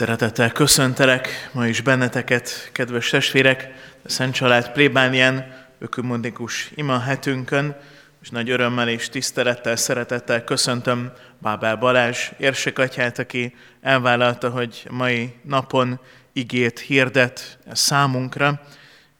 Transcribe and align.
Szeretettel 0.00 0.50
köszöntelek 0.50 1.50
ma 1.52 1.66
is 1.66 1.80
benneteket, 1.80 2.68
kedves 2.72 3.08
testvérek, 3.08 3.68
a 4.04 4.08
Szent 4.08 4.34
Család 4.34 4.72
plébánián, 4.72 5.66
ökumenikus 5.78 6.70
ima 6.74 6.98
hetünkön, 6.98 7.76
és 8.22 8.28
nagy 8.28 8.50
örömmel 8.50 8.88
és 8.88 9.08
tisztelettel, 9.08 9.76
szeretettel 9.76 10.44
köszöntöm 10.44 11.12
Bábel 11.38 11.76
Balázs 11.76 12.30
érsekatyát, 12.38 13.18
aki 13.18 13.54
elvállalta, 13.80 14.50
hogy 14.50 14.86
mai 14.90 15.34
napon 15.42 16.00
igét 16.32 16.78
hirdet 16.78 17.58
számunkra. 17.72 18.60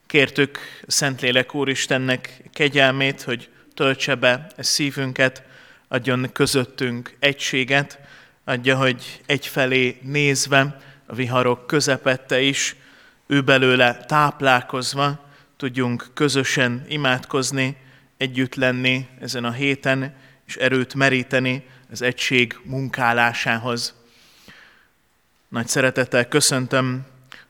Kértük 0.07 0.57
Szentlélek 0.87 1.55
Úristennek 1.55 2.43
kegyelmét, 2.53 3.21
hogy 3.21 3.49
töltse 3.73 4.15
be 4.15 4.47
a 4.57 4.63
szívünket, 4.63 5.43
adjon 5.87 6.29
közöttünk 6.33 7.15
egységet, 7.19 7.99
adja, 8.51 8.77
hogy 8.77 9.21
egyfelé 9.25 9.97
nézve, 10.01 10.79
a 11.05 11.15
viharok 11.15 11.67
közepette 11.67 12.41
is, 12.41 12.75
ő 13.27 13.41
belőle 13.41 13.97
táplálkozva 14.05 15.29
tudjunk 15.57 16.07
közösen 16.13 16.85
imádkozni, 16.87 17.77
együtt 18.17 18.55
lenni 18.55 19.07
ezen 19.19 19.43
a 19.43 19.51
héten, 19.51 20.15
és 20.47 20.55
erőt 20.55 20.93
meríteni 20.93 21.65
az 21.91 22.01
egység 22.01 22.59
munkálásához. 22.63 23.93
Nagy 25.47 25.67
szeretettel 25.67 26.27
köszöntöm 26.27 27.05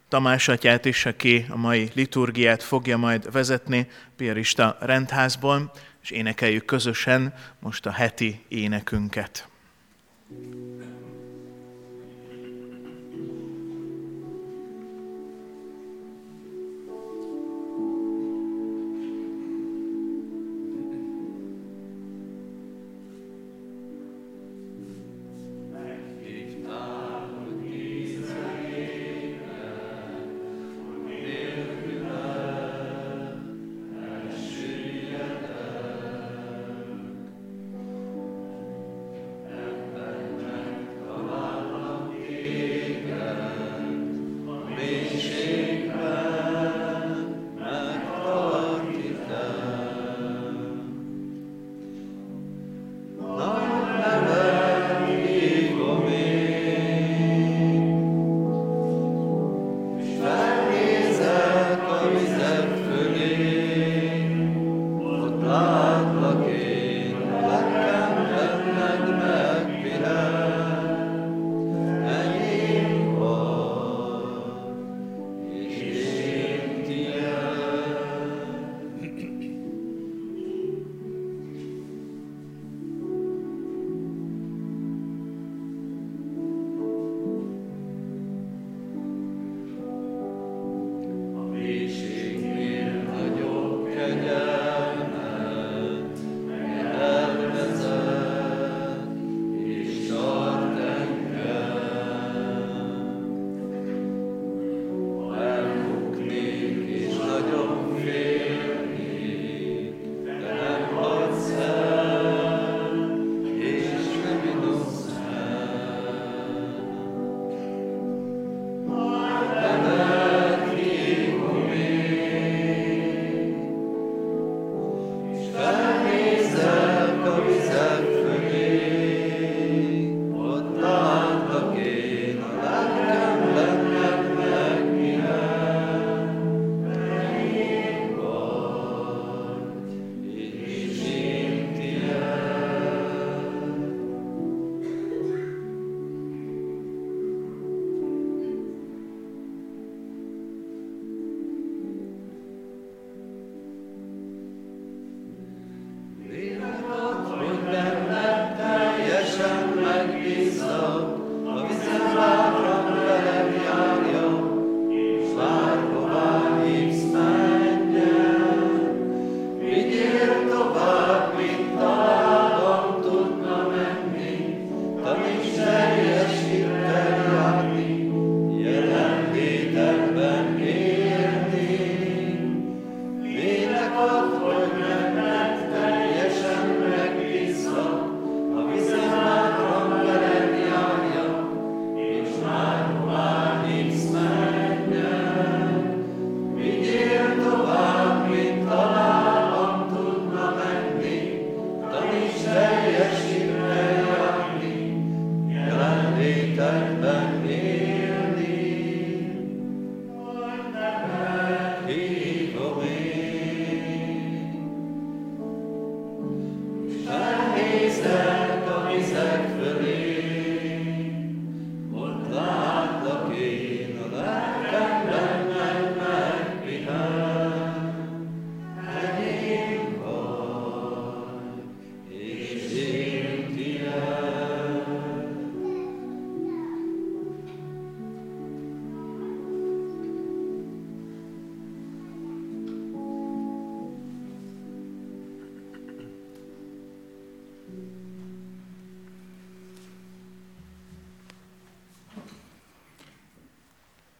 Tamás 0.08 0.48
atyát 0.48 0.86
is, 0.86 1.06
aki 1.06 1.46
a 1.50 1.58
mai 1.58 1.90
liturgiát 1.94 2.64
fogja 2.64 2.98
majd 2.98 3.32
vezetni 3.32 3.88
Piarista 4.16 4.78
rendházból, 4.80 5.72
és 6.02 6.10
énekeljük 6.10 6.66
közösen 6.66 7.34
most 7.60 7.86
a 7.86 7.92
heti 7.92 8.46
énekünket. 8.48 9.50
thank 10.32 10.54
you 10.54 10.91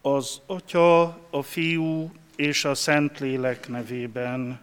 Az 0.02 0.42
Atya, 0.46 1.04
a 1.30 1.42
Fiú 1.42 2.12
és 2.36 2.66
a 2.66 2.76
Szentlélek 2.76 3.68
nevében. 3.68 4.60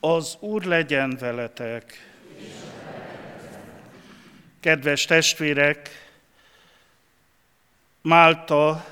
Az 0.00 0.36
Úr 0.40 0.64
legyen 0.64 1.16
veletek. 1.20 2.14
Kedves 4.60 5.04
testvérek, 5.04 5.90
Málta 8.06 8.86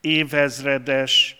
évezredes 0.00 1.36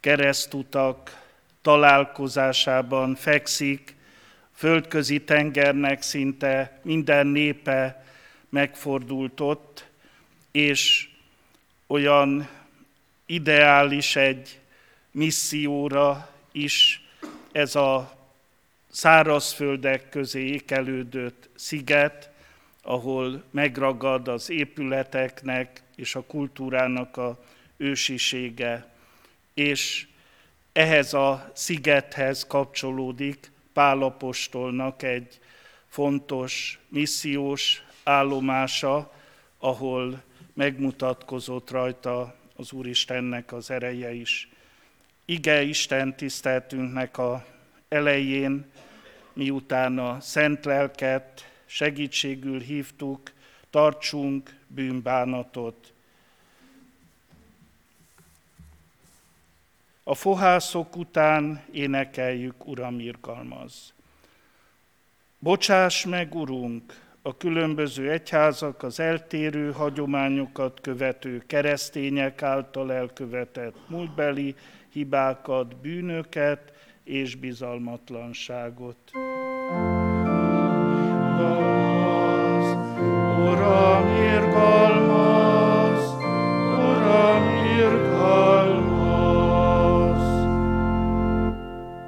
keresztutak 0.00 1.24
találkozásában 1.62 3.14
fekszik, 3.14 3.94
földközi 4.54 5.24
tengernek 5.24 6.02
szinte 6.02 6.80
minden 6.82 7.26
népe 7.26 8.04
megfordult 8.48 9.40
ott, 9.40 9.86
és 10.50 11.08
olyan 11.86 12.48
ideális 13.26 14.16
egy 14.16 14.60
misszióra 15.10 16.30
is 16.52 17.04
ez 17.52 17.74
a 17.74 18.16
szárazföldek 18.90 20.08
közé 20.08 20.46
ékelődött 20.46 21.48
sziget, 21.54 22.30
ahol 22.82 23.42
megragad 23.50 24.28
az 24.28 24.50
épületeknek 24.50 25.82
és 25.96 26.14
a 26.14 26.22
kultúrának 26.22 27.16
a 27.16 27.38
ősisége. 27.76 28.86
És 29.54 30.06
ehhez 30.72 31.14
a 31.14 31.50
szigethez 31.54 32.46
kapcsolódik 32.46 33.50
Pálapostolnak 33.72 35.02
egy 35.02 35.38
fontos 35.88 36.78
missziós 36.88 37.82
állomása, 38.04 39.12
ahol 39.58 40.22
megmutatkozott 40.56 41.70
rajta 41.70 42.34
az 42.56 42.72
Úristennek 42.72 43.52
az 43.52 43.70
ereje 43.70 44.12
is. 44.12 44.48
Ige 45.24 45.62
Isten 45.62 46.16
tiszteltünknek 46.16 47.18
a 47.18 47.46
elején, 47.88 48.66
miután 49.32 49.98
a 49.98 50.20
szent 50.20 50.64
lelket 50.64 51.50
segítségül 51.64 52.60
hívtuk, 52.60 53.32
tartsunk 53.70 54.56
bűnbánatot. 54.66 55.92
A 60.02 60.14
fohászok 60.14 60.96
után 60.96 61.64
énekeljük, 61.72 62.66
Uram, 62.66 63.00
irgalmaz. 63.00 63.92
Bocsáss 65.38 66.04
meg, 66.04 66.34
Urunk, 66.34 67.05
a 67.26 67.36
különböző 67.36 68.10
egyházak, 68.10 68.82
az 68.82 69.00
eltérő 69.00 69.72
hagyományokat 69.72 70.80
követő 70.80 71.42
keresztények 71.46 72.42
által 72.42 72.92
elkövetett 72.92 73.74
múltbeli 73.88 74.54
hibákat, 74.92 75.76
bűnöket 75.76 76.72
és 77.04 77.34
bizalmatlanságot. 77.34 78.96
Uram, 83.38 84.16
irgalmaz, 84.34 86.14
Uram, 86.78 87.66
irgalmaz. 87.78 89.06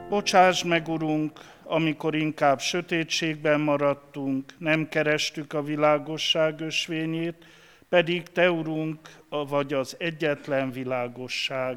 Bocsáss 0.08 0.62
meg, 0.64 0.88
Urunk, 0.88 1.40
amikor 1.68 2.14
inkább 2.14 2.60
sötétségben 2.60 3.60
maradtunk, 3.60 4.54
nem 4.58 4.88
kerestük 4.88 5.52
a 5.52 5.62
világosság 5.62 6.60
ösvényét, 6.60 7.44
pedig 7.88 8.22
Te, 8.22 8.50
Urunk, 8.50 8.98
vagy 9.28 9.72
az 9.72 9.96
egyetlen 9.98 10.70
világosság. 10.70 11.76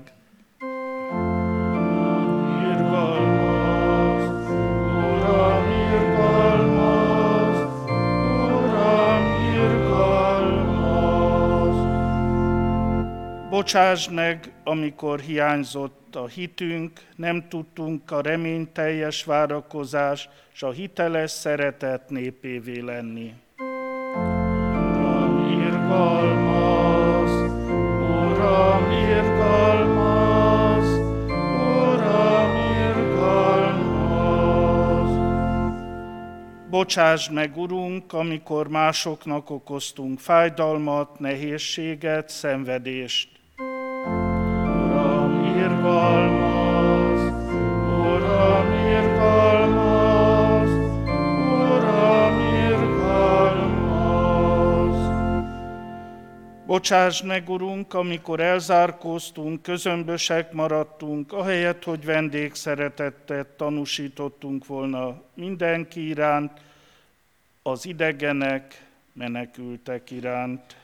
Bocsásd 13.51 14.11
meg, 14.11 14.51
amikor 14.63 15.19
hiányzott 15.19 16.15
a 16.15 16.27
hitünk, 16.27 16.91
nem 17.15 17.47
tudtunk 17.49 18.11
a 18.11 18.21
reményteljes 18.21 19.23
várakozás 19.23 20.29
és 20.53 20.63
a 20.63 20.71
hiteles 20.71 21.31
szeretet 21.31 22.09
népévé 22.09 22.79
lenni. 22.79 23.33
Uram. 28.07 28.91
Bocsásd 36.69 37.31
meg, 37.31 37.57
Urunk, 37.57 38.13
amikor 38.13 38.67
másoknak 38.67 39.49
okoztunk 39.49 40.19
fájdalmat, 40.19 41.19
nehézséget, 41.19 42.29
szenvedést 42.29 43.40
Bocsáss 56.71 57.21
meg, 57.21 57.49
Urunk, 57.49 57.93
amikor 57.93 58.39
elzárkóztunk, 58.39 59.61
közömbösek 59.61 60.51
maradtunk, 60.51 61.33
ahelyett, 61.33 61.83
hogy 61.83 62.05
vendégszeretettet 62.05 63.47
tanúsítottunk 63.47 64.65
volna 64.65 65.21
mindenki 65.33 66.07
iránt, 66.07 66.51
az 67.63 67.85
idegenek, 67.85 68.85
menekültek 69.13 70.11
iránt. 70.11 70.80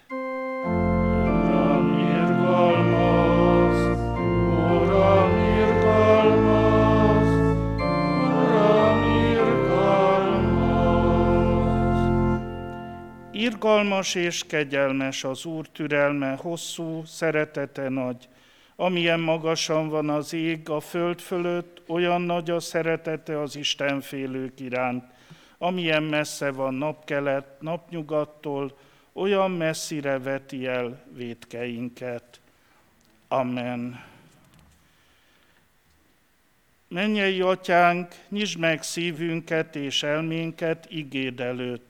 Irgalmas 13.38 14.16
és 14.16 14.44
kegyelmes 14.48 15.24
az 15.24 15.46
Úr 15.46 15.68
türelme, 15.68 16.36
hosszú, 16.36 17.06
szeretete 17.06 17.90
nagy. 17.90 18.28
Amilyen 18.76 19.20
magasan 19.20 19.90
van 19.90 20.10
az 20.10 20.34
ég 20.34 20.70
a 20.70 20.80
föld 20.80 21.20
fölött, 21.20 21.82
olyan 21.88 22.22
nagy 22.22 22.50
a 22.50 22.60
szeretete 22.60 23.42
az 23.42 23.56
Istenfélők 23.56 24.60
iránt. 24.60 25.04
Amilyen 25.58 26.04
messze 26.04 26.52
van 26.52 26.74
napkelet, 26.74 27.62
napnyugattól, 27.62 28.78
olyan 29.14 29.52
messzire 29.52 30.20
veti 30.20 30.66
el 30.66 31.04
védkeinket. 31.14 32.40
Amen. 33.28 34.04
Mennyei 36.88 37.42
atyánk, 37.42 38.16
nyisd 38.30 38.60
meg 38.60 38.84
szívünket 38.84 39.76
és 39.76 40.04
elménket 40.04 40.88
igéd 40.90 41.40
előtt. 41.40 41.87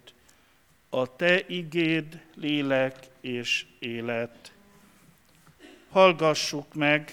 A 0.90 1.16
te 1.16 1.44
igéd 1.48 2.22
lélek 2.36 2.96
és 3.22 3.66
élet. 3.80 4.52
Hallgassuk 5.90 6.74
meg 6.74 7.12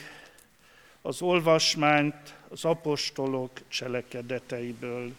az 1.02 1.22
olvasmányt 1.22 2.34
az 2.48 2.64
apostolok 2.64 3.50
cselekedeteiből. 3.68 5.12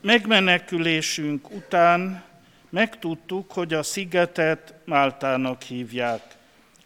Megmenekülésünk 0.00 1.50
után 1.50 2.28
Megtudtuk, 2.70 3.52
hogy 3.52 3.74
a 3.74 3.82
szigetet 3.82 4.74
Máltának 4.84 5.62
hívják. 5.62 6.36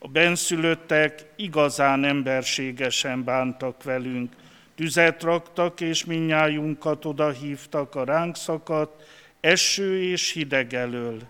A 0.04 0.08
benszülöttek 0.08 1.24
igazán 1.36 2.04
emberségesen 2.04 3.24
bántak 3.24 3.82
velünk. 3.82 4.32
Tüzet 4.74 5.22
raktak, 5.22 5.80
és 5.80 6.04
minnyájunkat 6.04 7.04
oda 7.04 7.30
hívtak 7.30 7.94
a 7.94 8.04
ránk 8.04 8.36
szakadt, 8.36 9.02
eső 9.40 10.02
és 10.02 10.32
hideg 10.32 10.74
elől. 10.74 11.22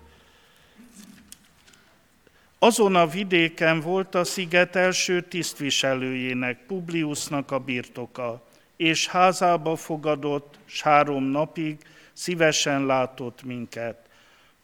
Azon 2.58 2.94
a 2.94 3.06
vidéken 3.06 3.80
volt 3.80 4.14
a 4.14 4.24
sziget 4.24 4.76
első 4.76 5.20
tisztviselőjének, 5.20 6.58
Publiusnak 6.66 7.50
a 7.50 7.58
birtoka, 7.58 8.46
és 8.76 9.08
házába 9.08 9.76
fogadott, 9.76 10.58
s 10.64 10.82
három 10.82 11.24
napig 11.24 11.78
szívesen 12.12 12.86
látott 12.86 13.42
minket. 13.42 14.03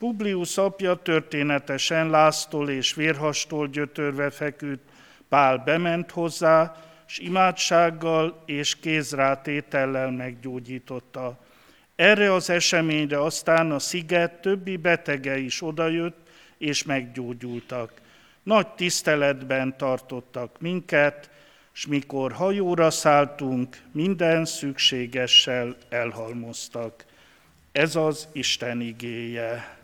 Publius 0.01 0.59
apja 0.59 0.95
történetesen 0.95 2.11
láztól 2.11 2.71
és 2.71 2.95
vérhastól 2.95 3.69
gyötörve 3.69 4.31
feküdt, 4.31 4.83
Pál 5.29 5.59
bement 5.59 6.11
hozzá, 6.11 6.77
és 7.07 7.19
imádsággal 7.19 8.43
és 8.47 8.77
kézrátétellel 8.77 10.11
meggyógyította. 10.11 11.39
Erre 11.97 12.33
az 12.33 12.51
eseményre 12.51 13.23
aztán 13.23 13.71
a 13.71 13.79
sziget 13.79 14.41
többi 14.41 14.77
betege 14.77 15.39
is 15.39 15.63
odajött, 15.63 16.29
és 16.59 16.85
meggyógyultak. 16.85 17.93
Nagy 18.43 18.69
tiszteletben 18.69 19.77
tartottak 19.77 20.61
minket, 20.61 21.31
és 21.75 21.87
mikor 21.87 22.33
hajóra 22.33 22.91
szálltunk, 22.91 23.77
minden 23.93 24.45
szükségessel 24.45 25.77
elhalmoztak. 25.89 27.05
Ez 27.73 27.97
az 27.97 28.29
Isten 28.33 28.81
igéje. 28.81 29.79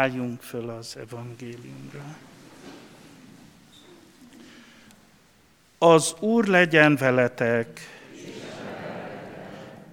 Álljunk 0.00 0.42
föl 0.42 0.68
az 0.68 0.96
evangéliumra. 0.96 2.16
Az 5.78 6.14
Úr 6.20 6.46
legyen 6.46 6.96
veletek. 6.96 7.80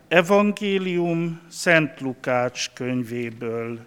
Evangélium 0.08 1.42
Szent 1.50 2.02
Lukács 2.02 2.70
könyvéből. 2.74 3.80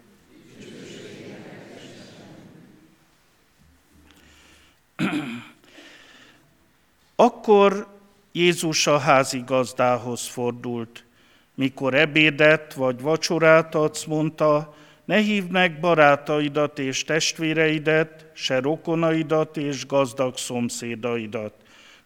Akkor 7.14 7.86
Jézus 8.32 8.86
a 8.86 8.98
házigazdához 8.98 10.26
fordult. 10.26 11.04
Mikor 11.54 11.94
ebédet 11.94 12.74
vagy 12.74 13.00
vacsorát 13.00 13.74
adsz, 13.74 14.04
mondta, 14.04 14.74
ne 15.10 15.16
hívd 15.16 15.50
meg 15.50 15.80
barátaidat 15.80 16.78
és 16.78 17.04
testvéreidet, 17.04 18.30
se 18.34 18.60
rokonaidat 18.60 19.56
és 19.56 19.86
gazdag 19.86 20.36
szomszédaidat. 20.36 21.54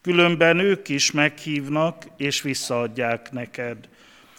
Különben 0.02 0.58
ők 0.58 0.88
is 0.88 1.10
meghívnak 1.10 2.04
és 2.16 2.42
visszaadják 2.42 3.32
neked. 3.32 3.88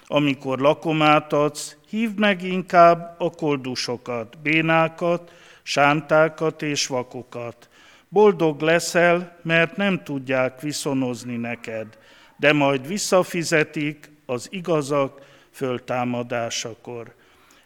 Amikor 0.07 0.59
lakomát 0.59 1.33
adsz, 1.33 1.75
hívd 1.89 2.19
meg 2.19 2.43
inkább 2.43 3.15
a 3.17 3.29
koldusokat, 3.29 4.37
bénákat, 4.41 5.31
sántákat 5.63 6.61
és 6.61 6.87
vakokat. 6.87 7.69
Boldog 8.09 8.61
leszel, 8.61 9.37
mert 9.41 9.77
nem 9.77 10.03
tudják 10.03 10.61
viszonozni 10.61 11.35
neked, 11.35 11.97
de 12.37 12.53
majd 12.53 12.87
visszafizetik 12.87 14.11
az 14.25 14.47
igazak 14.51 15.21
föltámadásakor. 15.51 17.14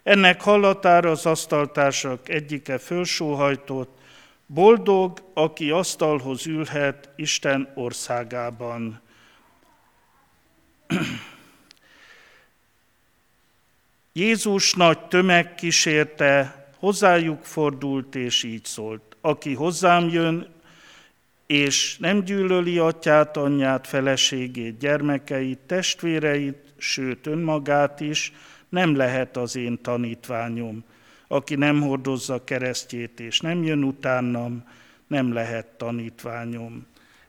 Ennek 0.02 0.40
hallatára 0.40 1.10
az 1.10 1.26
asztaltársak 1.26 2.28
egyike 2.28 2.78
fölsóhajtott, 2.78 3.98
boldog, 4.46 5.30
aki 5.34 5.70
asztalhoz 5.70 6.46
ülhet 6.46 7.08
Isten 7.16 7.72
országában. 7.74 9.00
Jézus 14.12 14.74
nagy 14.74 14.98
tömeg 14.98 15.54
kísérte, 15.54 16.64
hozzájuk 16.78 17.44
fordult, 17.44 18.14
és 18.14 18.42
így 18.42 18.64
szólt. 18.64 19.16
Aki 19.20 19.54
hozzám 19.54 20.08
jön, 20.08 20.48
és 21.46 21.96
nem 21.98 22.24
gyűlöli 22.24 22.78
atyát, 22.78 23.36
anyját, 23.36 23.86
feleségét, 23.86 24.78
gyermekeit, 24.78 25.58
testvéreit, 25.58 26.72
sőt 26.76 27.26
önmagát 27.26 28.00
is, 28.00 28.32
nem 28.70 28.96
lehet 28.96 29.36
az 29.36 29.56
én 29.56 29.82
tanítványom. 29.82 30.84
Aki 31.28 31.54
nem 31.54 31.80
hordozza 31.80 32.44
keresztjét 32.44 33.20
és 33.20 33.40
nem 33.40 33.62
jön 33.62 33.84
utánam, 33.84 34.68
nem 35.06 35.32
lehet 35.32 35.66
tanítványom. 35.66 36.86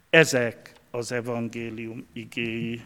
Ezek 0.10 0.74
az 0.92 1.12
evangélium 1.12 2.08
igéi. 2.14 2.84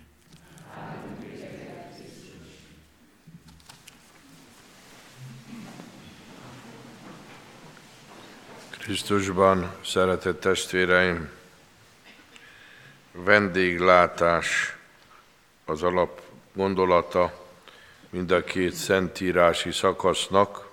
Krisztusban, 8.70 9.72
szeretett 9.84 10.40
testvéreim, 10.40 11.30
vendéglátás 13.12 14.76
az 15.66 15.84
alap 15.84 16.22
gondolata, 16.54 17.45
mind 18.16 18.32
a 18.32 18.44
két 18.44 18.74
szentírási 18.74 19.72
szakasznak, 19.72 20.70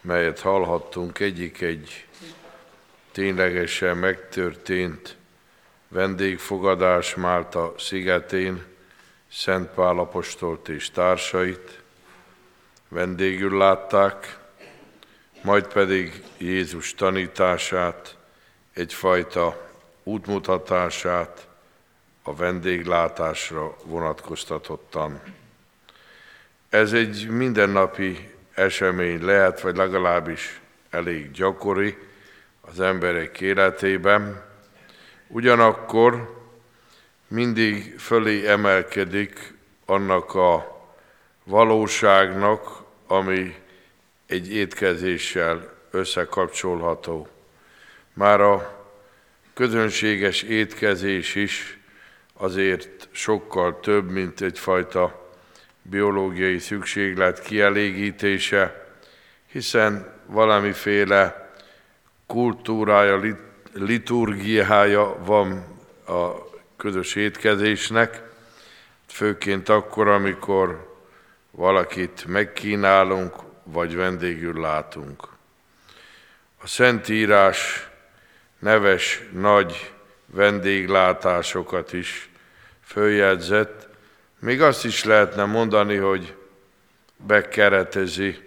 melyet 0.00 0.40
hallhattunk, 0.40 1.18
egyik 1.18 1.60
egy 1.60 2.06
ténylegesen 3.12 3.96
megtörtént 3.96 5.16
vendégfogadás 5.88 7.14
Málta 7.14 7.74
szigetén, 7.78 8.64
Szent 9.32 9.68
Pál 9.68 9.98
apostolt 9.98 10.68
és 10.68 10.90
társait 10.90 11.82
vendégül 12.88 13.58
látták, 13.58 14.38
majd 15.42 15.66
pedig 15.66 16.22
Jézus 16.36 16.94
tanítását, 16.94 18.16
egyfajta 18.72 19.70
útmutatását 20.02 21.48
a 22.22 22.34
vendéglátásra 22.34 23.76
vonatkoztatottan. 23.84 25.42
Ez 26.74 26.92
egy 26.92 27.28
mindennapi 27.28 28.30
esemény 28.54 29.24
lehet, 29.24 29.60
vagy 29.60 29.76
legalábbis 29.76 30.60
elég 30.90 31.30
gyakori 31.30 31.96
az 32.60 32.80
emberek 32.80 33.40
életében. 33.40 34.42
Ugyanakkor 35.28 36.42
mindig 37.28 37.98
fölé 37.98 38.46
emelkedik 38.46 39.54
annak 39.86 40.34
a 40.34 40.82
valóságnak, 41.44 42.82
ami 43.06 43.54
egy 44.26 44.54
étkezéssel 44.54 45.72
összekapcsolható. 45.90 47.28
Már 48.12 48.40
a 48.40 48.86
közönséges 49.52 50.42
étkezés 50.42 51.34
is 51.34 51.78
azért 52.32 53.08
sokkal 53.10 53.80
több, 53.80 54.10
mint 54.10 54.40
egyfajta 54.40 55.23
biológiai 55.90 56.58
szükséglet 56.58 57.40
kielégítése, 57.40 58.88
hiszen 59.46 60.12
valamiféle 60.26 61.52
kultúrája, 62.26 63.20
liturgiája 63.72 65.16
van 65.24 65.64
a 66.06 66.30
közös 66.76 67.14
étkezésnek, 67.14 68.22
főként 69.06 69.68
akkor, 69.68 70.08
amikor 70.08 70.94
valakit 71.50 72.24
megkínálunk, 72.26 73.34
vagy 73.62 73.96
vendégül 73.96 74.60
látunk. 74.60 75.28
A 76.62 76.66
Szentírás 76.66 77.88
neves 78.58 79.22
nagy 79.32 79.92
vendéglátásokat 80.26 81.92
is 81.92 82.28
följegyzett, 82.84 83.83
még 84.44 84.62
azt 84.62 84.84
is 84.84 85.04
lehetne 85.04 85.44
mondani, 85.44 85.96
hogy 85.96 86.34
bekeretezi 87.16 88.38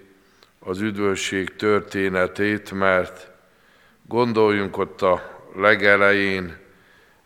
az 0.60 0.80
üdvösség 0.80 1.56
történetét, 1.56 2.72
mert 2.72 3.32
gondoljunk 4.08 4.78
ott 4.78 5.02
a 5.02 5.46
legelején 5.56 6.58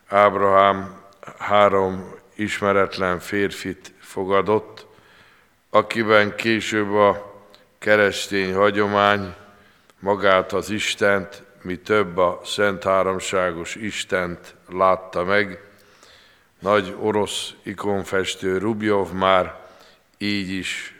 Ábrahám 0.08 1.00
három 1.38 2.14
ismeretlen 2.34 3.18
férfit 3.18 3.92
fogadott, 3.98 4.86
akiben 5.70 6.36
később 6.36 6.92
a 6.92 7.42
keresztény 7.78 8.54
hagyomány 8.54 9.34
magát 9.98 10.52
az 10.52 10.70
Istent, 10.70 11.42
mi 11.62 11.76
több 11.76 12.16
a 12.16 12.40
Szent 12.44 12.82
Háromságos 12.82 13.74
Istent 13.74 14.54
látta 14.68 15.24
meg. 15.24 15.71
Nagy 16.62 16.96
orosz 17.00 17.54
ikonfestő 17.62 18.58
Rubjov 18.58 19.12
már 19.12 19.60
így 20.18 20.50
is 20.50 20.94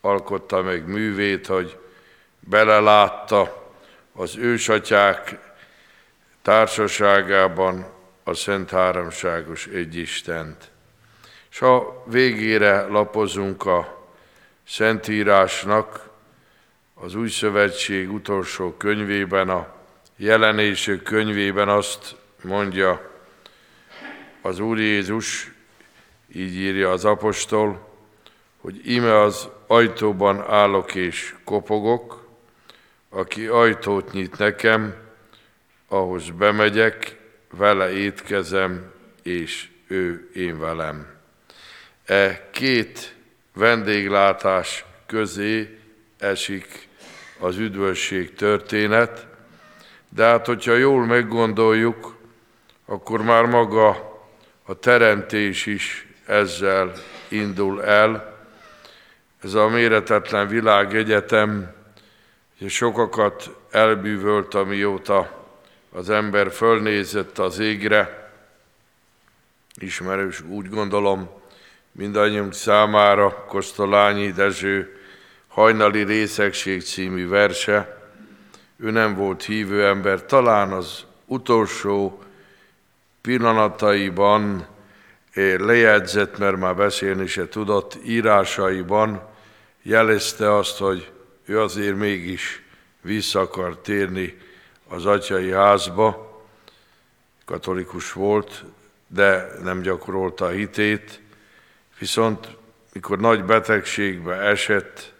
alkotta 0.00 0.62
meg 0.62 0.86
művét, 0.88 1.46
hogy 1.46 1.78
belelátta 2.40 3.72
az 4.12 4.36
ősatyák 4.36 5.38
társaságában 6.42 7.86
a 8.24 8.34
Szent 8.34 8.70
Háromságos 8.70 9.66
Egyistent. 9.66 10.70
És 11.50 11.58
ha 11.58 12.04
végére 12.06 12.82
lapozunk 12.82 13.66
a 13.66 14.08
Szentírásnak, 14.66 16.08
az 16.94 17.14
Új 17.14 17.28
Szövetség 17.28 18.12
utolsó 18.12 18.72
könyvében, 18.72 19.48
a 19.48 19.74
jelenések 20.16 21.02
könyvében 21.02 21.68
azt 21.68 22.16
mondja 22.42 23.13
az 24.44 24.58
Úr 24.58 24.78
Jézus, 24.78 25.50
így 26.32 26.54
írja 26.54 26.90
az 26.90 27.04
apostol, 27.04 27.88
hogy 28.60 28.90
ime 28.90 29.20
az 29.20 29.48
ajtóban 29.66 30.40
állok 30.40 30.94
és 30.94 31.34
kopogok, 31.44 32.26
aki 33.08 33.46
ajtót 33.46 34.12
nyit 34.12 34.38
nekem, 34.38 34.94
ahhoz 35.88 36.30
bemegyek, 36.30 37.16
vele 37.50 37.92
étkezem, 37.92 38.92
és 39.22 39.68
ő 39.86 40.30
én 40.34 40.58
velem. 40.58 41.06
E 42.04 42.50
két 42.50 43.14
vendéglátás 43.54 44.84
közé 45.06 45.78
esik 46.18 46.88
az 47.38 47.56
üdvösség 47.56 48.34
történet, 48.34 49.26
de 50.08 50.24
hát, 50.24 50.46
hogyha 50.46 50.74
jól 50.74 51.06
meggondoljuk, 51.06 52.16
akkor 52.84 53.22
már 53.22 53.44
maga 53.44 54.12
a 54.66 54.78
teremtés 54.78 55.66
is 55.66 56.06
ezzel 56.26 56.92
indul 57.28 57.84
el. 57.84 58.36
Ez 59.42 59.54
a 59.54 59.68
méretetlen 59.68 60.48
világegyetem, 60.48 61.72
és 62.58 62.74
sokakat 62.74 63.56
elbűvölt, 63.70 64.54
amióta 64.54 65.46
az 65.90 66.10
ember 66.10 66.52
fölnézett 66.52 67.38
az 67.38 67.58
égre, 67.58 68.32
ismerős 69.74 70.40
úgy 70.40 70.68
gondolom, 70.68 71.28
mindannyiunk 71.92 72.54
számára 72.54 73.44
Kosztolányi 73.48 74.32
Dezső 74.32 74.98
Hajnali 75.48 76.02
Részegség 76.02 76.82
című 76.82 77.28
verse. 77.28 78.02
Ő 78.76 78.90
nem 78.90 79.14
volt 79.14 79.44
hívő 79.44 79.86
ember, 79.86 80.24
talán 80.24 80.72
az 80.72 81.04
utolsó 81.26 82.23
pillanataiban 83.24 84.66
eh, 85.32 85.58
lejegyzett, 85.58 86.38
mert 86.38 86.56
már 86.56 86.76
beszélni 86.76 87.26
se 87.26 87.48
tudott, 87.48 87.98
írásaiban 88.04 89.28
jelezte 89.82 90.54
azt, 90.54 90.78
hogy 90.78 91.12
ő 91.44 91.60
azért 91.60 91.96
mégis 91.96 92.62
vissza 93.00 93.40
akar 93.40 93.78
térni 93.78 94.38
az 94.88 95.06
atyai 95.06 95.50
házba, 95.50 96.42
katolikus 97.44 98.12
volt, 98.12 98.64
de 99.06 99.48
nem 99.62 99.80
gyakorolta 99.80 100.44
a 100.44 100.50
hitét, 100.50 101.20
viszont 101.98 102.56
mikor 102.92 103.18
nagy 103.18 103.44
betegségbe 103.44 104.34
esett, 104.34 105.12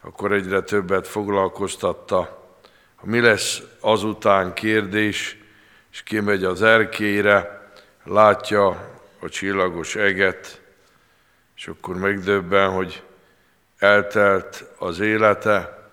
akkor 0.00 0.32
egyre 0.32 0.62
többet 0.62 1.08
foglalkoztatta. 1.08 2.48
Mi 3.02 3.20
lesz 3.20 3.62
azután 3.80 4.54
kérdés, 4.54 5.43
és 5.94 6.02
kimegy 6.02 6.44
az 6.44 6.62
erkére, 6.62 7.68
látja 8.04 8.66
a 9.18 9.28
csillagos 9.28 9.96
eget, 9.96 10.60
és 11.56 11.66
akkor 11.66 11.96
megdöbben, 11.96 12.70
hogy 12.70 13.02
eltelt 13.78 14.64
az 14.78 15.00
élete, 15.00 15.88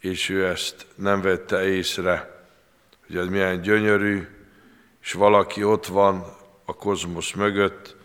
és 0.00 0.28
ő 0.28 0.46
ezt 0.46 0.86
nem 0.94 1.20
vette 1.20 1.68
észre, 1.68 2.44
hogy 3.06 3.16
ez 3.16 3.26
milyen 3.26 3.60
gyönyörű, 3.60 4.28
és 5.02 5.12
valaki 5.12 5.64
ott 5.64 5.86
van 5.86 6.24
a 6.64 6.74
kozmosz 6.74 7.32
mögött, 7.32 7.96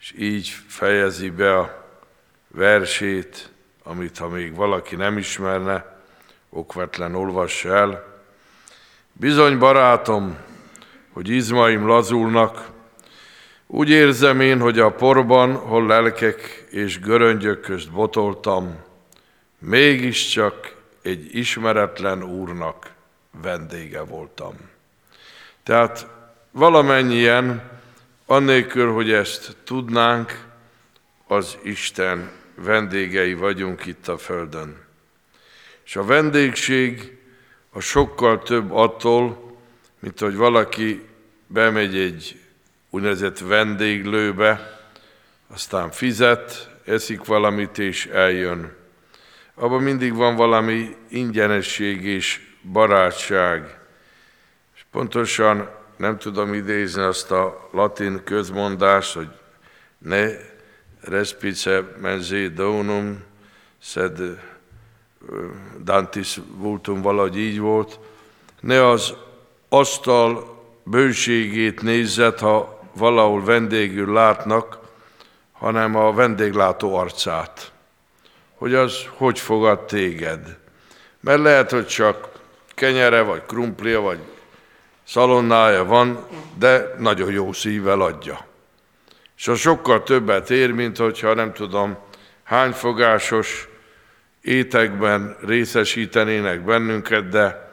és 0.00 0.14
így 0.18 0.48
fejezi 0.68 1.30
be 1.30 1.58
a 1.58 1.86
versét, 2.48 3.50
amit 3.82 4.18
ha 4.18 4.28
még 4.28 4.54
valaki 4.54 4.96
nem 4.96 5.18
ismerne, 5.18 6.02
okvetlen 6.48 7.14
olvassa 7.14 7.76
el. 7.76 8.22
Bizony, 9.12 9.58
barátom, 9.58 10.48
hogy 11.12 11.28
izmaim 11.28 11.86
lazulnak, 11.86 12.70
úgy 13.66 13.90
érzem 13.90 14.40
én, 14.40 14.60
hogy 14.60 14.78
a 14.78 14.90
porban, 14.92 15.54
hol 15.54 15.86
lelkek 15.86 16.66
és 16.70 17.00
göröngyök 17.00 17.60
közt 17.60 17.90
botoltam, 17.90 18.78
mégiscsak 19.58 20.76
egy 21.02 21.34
ismeretlen 21.36 22.22
úrnak 22.22 22.92
vendége 23.42 24.00
voltam. 24.00 24.54
Tehát 25.62 26.06
valamennyien, 26.50 27.70
annélkül, 28.26 28.92
hogy 28.92 29.12
ezt 29.12 29.56
tudnánk, 29.64 30.48
az 31.26 31.58
Isten 31.62 32.30
vendégei 32.54 33.34
vagyunk 33.34 33.86
itt 33.86 34.08
a 34.08 34.18
Földön. 34.18 34.76
És 35.84 35.96
a 35.96 36.04
vendégség 36.04 37.18
a 37.72 37.80
sokkal 37.80 38.42
több 38.42 38.72
attól, 38.72 39.49
mint 40.00 40.20
hogy 40.20 40.36
valaki 40.36 41.06
bemegy 41.46 41.96
egy 41.96 42.40
úgynevezett 42.90 43.38
vendéglőbe, 43.38 44.80
aztán 45.48 45.90
fizet, 45.90 46.70
eszik 46.84 47.24
valamit 47.24 47.78
és 47.78 48.06
eljön. 48.06 48.72
Abban 49.54 49.82
mindig 49.82 50.14
van 50.14 50.36
valami 50.36 50.96
ingyenesség 51.08 52.04
és 52.04 52.40
barátság. 52.62 53.78
És 54.74 54.84
pontosan 54.90 55.70
nem 55.96 56.18
tudom 56.18 56.54
idézni 56.54 57.02
azt 57.02 57.30
a 57.30 57.68
latin 57.72 58.20
közmondást, 58.24 59.14
hogy 59.14 59.28
ne 59.98 60.28
respice 61.00 61.82
menzi 62.00 62.48
donum, 62.48 63.22
sed 63.78 64.20
Dantis 65.82 66.40
vultum 66.56 67.02
valahogy 67.02 67.38
így 67.38 67.58
volt, 67.58 67.98
ne 68.60 68.88
az 68.88 69.14
asztal 69.70 70.58
bőségét 70.84 71.82
nézzet, 71.82 72.40
ha 72.40 72.80
valahol 72.92 73.44
vendégül 73.44 74.12
látnak, 74.12 74.78
hanem 75.52 75.96
a 75.96 76.12
vendéglátó 76.12 76.94
arcát. 76.94 77.72
Hogy 78.54 78.74
az 78.74 78.94
hogy 79.16 79.38
fogad 79.38 79.80
téged. 79.80 80.58
Mert 81.20 81.42
lehet, 81.42 81.70
hogy 81.70 81.86
csak 81.86 82.28
kenyere, 82.74 83.22
vagy 83.22 83.42
krumplia, 83.46 84.00
vagy 84.00 84.18
szalonnája 85.06 85.84
van, 85.84 86.26
de 86.58 86.94
nagyon 86.98 87.30
jó 87.30 87.52
szívvel 87.52 88.00
adja 88.00 88.48
és 89.40 89.48
az 89.48 89.58
sokkal 89.58 90.02
többet 90.02 90.50
ér, 90.50 90.70
mint 90.70 90.96
hogyha 90.96 91.34
nem 91.34 91.52
tudom, 91.52 91.96
hány 92.42 92.72
fogásos 92.72 93.68
étekben 94.42 95.36
részesítenének 95.46 96.64
bennünket, 96.64 97.28
de 97.28 97.69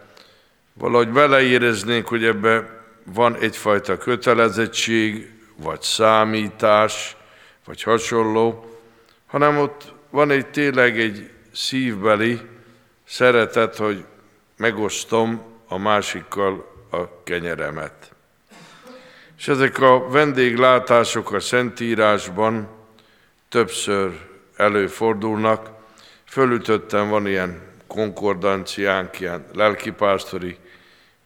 valahogy 0.78 1.10
beleéreznénk, 1.10 2.08
hogy 2.08 2.26
ebbe 2.26 2.84
van 3.04 3.36
egyfajta 3.36 3.98
kötelezettség, 3.98 5.32
vagy 5.56 5.82
számítás, 5.82 7.16
vagy 7.66 7.84
hasonló, 7.84 8.80
hanem 9.26 9.58
ott 9.58 9.94
van 10.10 10.32
egy 10.32 10.48
tényleg 10.48 11.00
egy 11.00 11.30
szívbeli 11.54 12.40
szeretet, 13.08 13.76
hogy 13.76 14.06
megosztom 14.58 15.42
a 15.68 15.78
másikkal 15.78 16.76
a 16.92 17.24
kenyeremet. 17.24 18.12
És 19.38 19.48
ezek 19.48 19.80
a 19.80 20.10
vendéglátások 20.10 21.32
a 21.32 21.40
Szentírásban 21.40 22.68
többször 23.50 24.12
előfordulnak. 24.56 25.70
Fölütöttem, 26.26 27.10
van 27.10 27.28
ilyen 27.28 27.62
konkordanciánk, 27.88 29.20
ilyen 29.20 29.46
lelkipásztori 29.54 30.58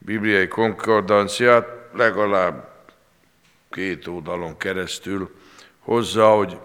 bibliai 0.06 0.48
konkordanciát, 0.48 1.68
legalább 1.94 2.70
két 3.70 4.08
oldalon 4.08 4.58
keresztül 4.58 5.36
hozzá, 5.80 6.28
hogy 6.28 6.58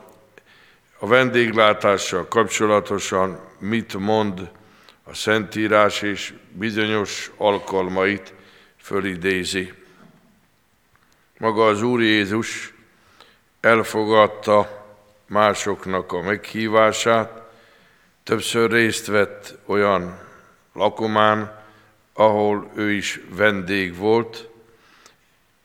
a 0.98 1.06
vendéglátással 1.06 2.28
kapcsolatosan 2.28 3.40
mit 3.58 3.98
mond 3.98 4.50
a 5.04 5.14
Szentírás, 5.14 6.02
és 6.02 6.34
bizonyos 6.52 7.30
alkalmait 7.36 8.34
fölidézi. 8.76 9.72
Maga 11.38 11.66
az 11.66 11.82
Úr 11.82 12.00
Jézus 12.00 12.74
elfogadta 13.60 14.84
másoknak 15.26 16.12
a 16.12 16.22
meghívását, 16.22 17.42
többször 18.22 18.70
részt 18.70 19.06
vett 19.06 19.54
olyan 19.66 20.18
lakomán, 20.72 21.64
ahol 22.16 22.70
ő 22.74 22.92
is 22.92 23.20
vendég 23.36 23.96
volt, 23.96 24.48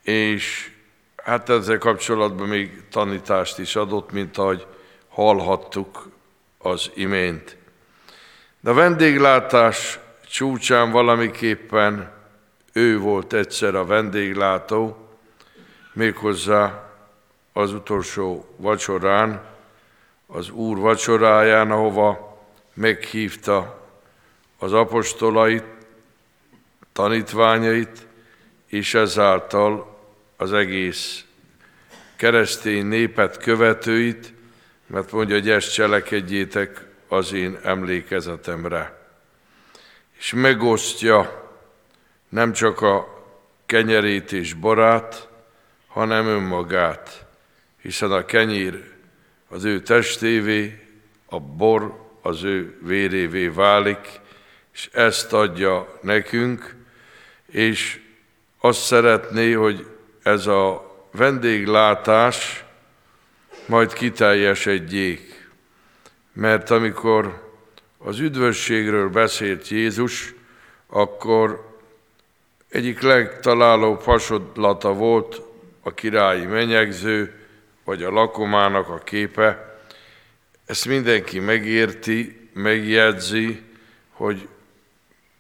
és 0.04 0.72
hát 1.16 1.50
ezzel 1.50 1.78
kapcsolatban 1.78 2.48
még 2.48 2.84
tanítást 2.90 3.60
is 3.60 3.76
adott, 3.76 4.12
mint 4.12 4.38
ahogy 4.38 4.66
hallhattuk 5.10 6.10
az 6.58 6.92
imént. 6.94 7.58
De 8.60 8.70
a 8.70 8.74
vendéglátás 8.74 10.00
csúcsán 10.30 10.92
valamiképpen 10.92 12.12
ő 12.74 13.00
volt 13.00 13.34
egyszer 13.34 13.76
a 13.76 13.86
vendéglátó, 13.86 15.08
méghozzá 15.94 16.90
az 17.54 17.74
utolsó 17.74 18.56
vacsorán, 18.58 19.44
az 20.28 20.50
Úr 20.50 20.78
vacsoráján, 20.78 21.72
ahova 21.72 22.40
meghívta 22.74 23.88
az 24.58 24.74
apostolait, 24.74 25.64
tanítványait, 26.94 28.08
és 28.68 28.94
ezáltal 28.94 30.00
az 30.38 30.54
egész 30.54 31.26
keresztény 32.16 32.86
népet 32.86 33.38
követőit, 33.38 34.34
mert 34.88 35.12
mondja, 35.12 35.36
hogy 35.36 35.50
ezt 35.50 35.74
cselekedjétek 35.74 36.86
az 37.08 37.34
én 37.34 37.60
emlékezetemre. 37.64 39.00
És 40.18 40.34
megosztja 40.34 41.50
nem 42.30 42.52
csak 42.52 42.82
a 42.82 43.24
kenyerét 43.66 44.32
és 44.32 44.54
barát, 44.54 45.28
hanem 45.88 46.26
önmagát, 46.26 47.26
hiszen 47.82 48.12
a 48.12 48.26
kenyér 48.26 48.84
az 49.48 49.64
ő 49.64 49.82
testévé, 49.82 50.88
a 51.26 51.40
bor 51.40 52.10
az 52.22 52.44
ő 52.44 52.78
vérévé 52.82 53.48
válik, 53.48 54.20
és 54.74 54.90
ezt 54.94 55.34
adja 55.34 56.00
nekünk, 56.02 56.76
és 57.52 58.00
azt 58.60 58.82
szeretné, 58.82 59.52
hogy 59.52 59.88
ez 60.24 60.48
a 60.48 60.92
vendéglátás 61.12 62.64
majd 63.66 63.94
kiteljesedjék. 63.94 65.50
Mert 66.34 66.70
amikor 66.70 67.50
az 67.98 68.20
üdvösségről 68.20 69.10
beszélt 69.10 69.68
Jézus, 69.68 70.34
akkor 70.88 71.78
egyik 72.70 73.02
legtalálóbb 73.02 74.02
hasonlata 74.02 74.94
volt 74.94 75.42
a 75.82 75.94
királyi 75.94 76.46
menyegző, 76.46 77.46
vagy 77.84 78.04
a 78.04 78.12
lakomának 78.12 78.90
a 78.90 78.98
képe. 78.98 79.80
Ezt 80.66 80.86
mindenki 80.86 81.40
megérti, 81.40 82.50
megjegyzi, 82.54 83.62
hogy 84.10 84.48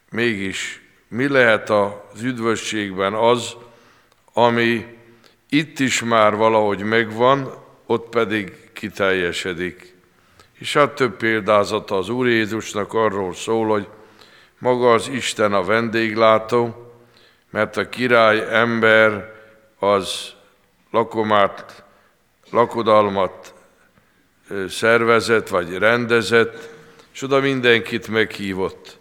mégis 0.09 0.80
mi 1.11 1.27
lehet 1.27 1.69
az 1.69 2.21
üdvösségben 2.21 3.13
az, 3.13 3.55
ami 4.33 4.85
itt 5.49 5.79
is 5.79 6.03
már 6.03 6.35
valahogy 6.35 6.83
megvan, 6.83 7.53
ott 7.85 8.09
pedig 8.09 8.71
kiteljesedik. 8.73 9.95
És 10.59 10.73
hát 10.73 10.95
több 10.95 11.17
példázata 11.17 11.97
az 11.97 12.09
Úr 12.09 12.27
Jézusnak 12.27 12.93
arról 12.93 13.33
szól, 13.33 13.67
hogy 13.67 13.87
maga 14.57 14.93
az 14.93 15.07
Isten 15.07 15.53
a 15.53 15.63
vendéglátó, 15.63 16.91
mert 17.49 17.77
a 17.77 17.89
király 17.89 18.45
ember 18.49 19.33
az 19.79 20.33
lakomát, 20.91 21.83
lakodalmat 22.49 23.53
szervezett 24.69 25.47
vagy 25.47 25.77
rendezett, 25.77 26.69
és 27.13 27.21
oda 27.21 27.39
mindenkit 27.39 28.07
meghívott. 28.07 28.99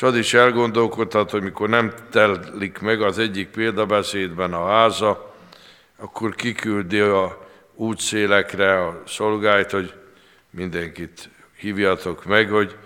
És 0.00 0.06
az 0.06 0.16
is 0.16 0.34
elgondolkodhat, 0.34 1.30
hogy 1.30 1.42
mikor 1.42 1.68
nem 1.68 1.92
telik 2.10 2.78
meg 2.78 3.02
az 3.02 3.18
egyik 3.18 3.48
példabeszédben 3.48 4.52
a 4.52 4.66
háza, 4.66 5.34
akkor 5.96 6.34
kiküldi 6.34 6.98
a 6.98 7.48
útszélekre 7.74 8.86
a 8.86 9.02
szolgáit, 9.06 9.70
hogy 9.70 9.92
mindenkit 10.50 11.28
hívjatok 11.56 12.24
meg, 12.24 12.48
hogy 12.50 12.76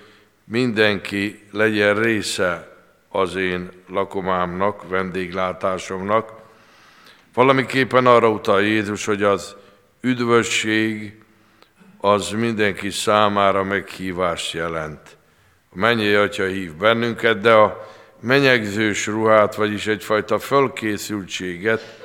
mindenki 0.44 1.48
legyen 1.50 1.94
része 1.94 2.77
az 3.09 3.35
én 3.35 3.70
lakomámnak, 3.88 4.88
vendéglátásomnak. 4.88 6.33
Valamiképpen 7.35 8.07
arra 8.07 8.29
utal 8.29 8.62
Jézus, 8.62 9.05
hogy 9.05 9.22
az 9.22 9.57
üdvösség 10.00 11.22
az 12.00 12.31
mindenki 12.31 12.90
számára 12.90 13.64
meghívást 13.64 14.53
jelent. 14.53 15.16
A 15.75 15.79
mennyi 15.79 16.13
atya 16.13 16.45
hív 16.45 16.75
bennünket, 16.75 17.41
de 17.41 17.53
a 17.53 17.91
menyegzős 18.21 19.07
ruhát, 19.07 19.55
vagyis 19.55 19.87
egyfajta 19.87 20.39
fölkészültséget 20.39 22.03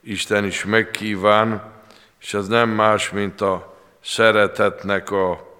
Isten 0.00 0.44
is 0.44 0.64
megkíván, 0.64 1.72
és 2.20 2.34
ez 2.34 2.46
nem 2.46 2.68
más, 2.68 3.10
mint 3.10 3.40
a 3.40 3.76
szeretetnek 4.04 5.10
a 5.10 5.56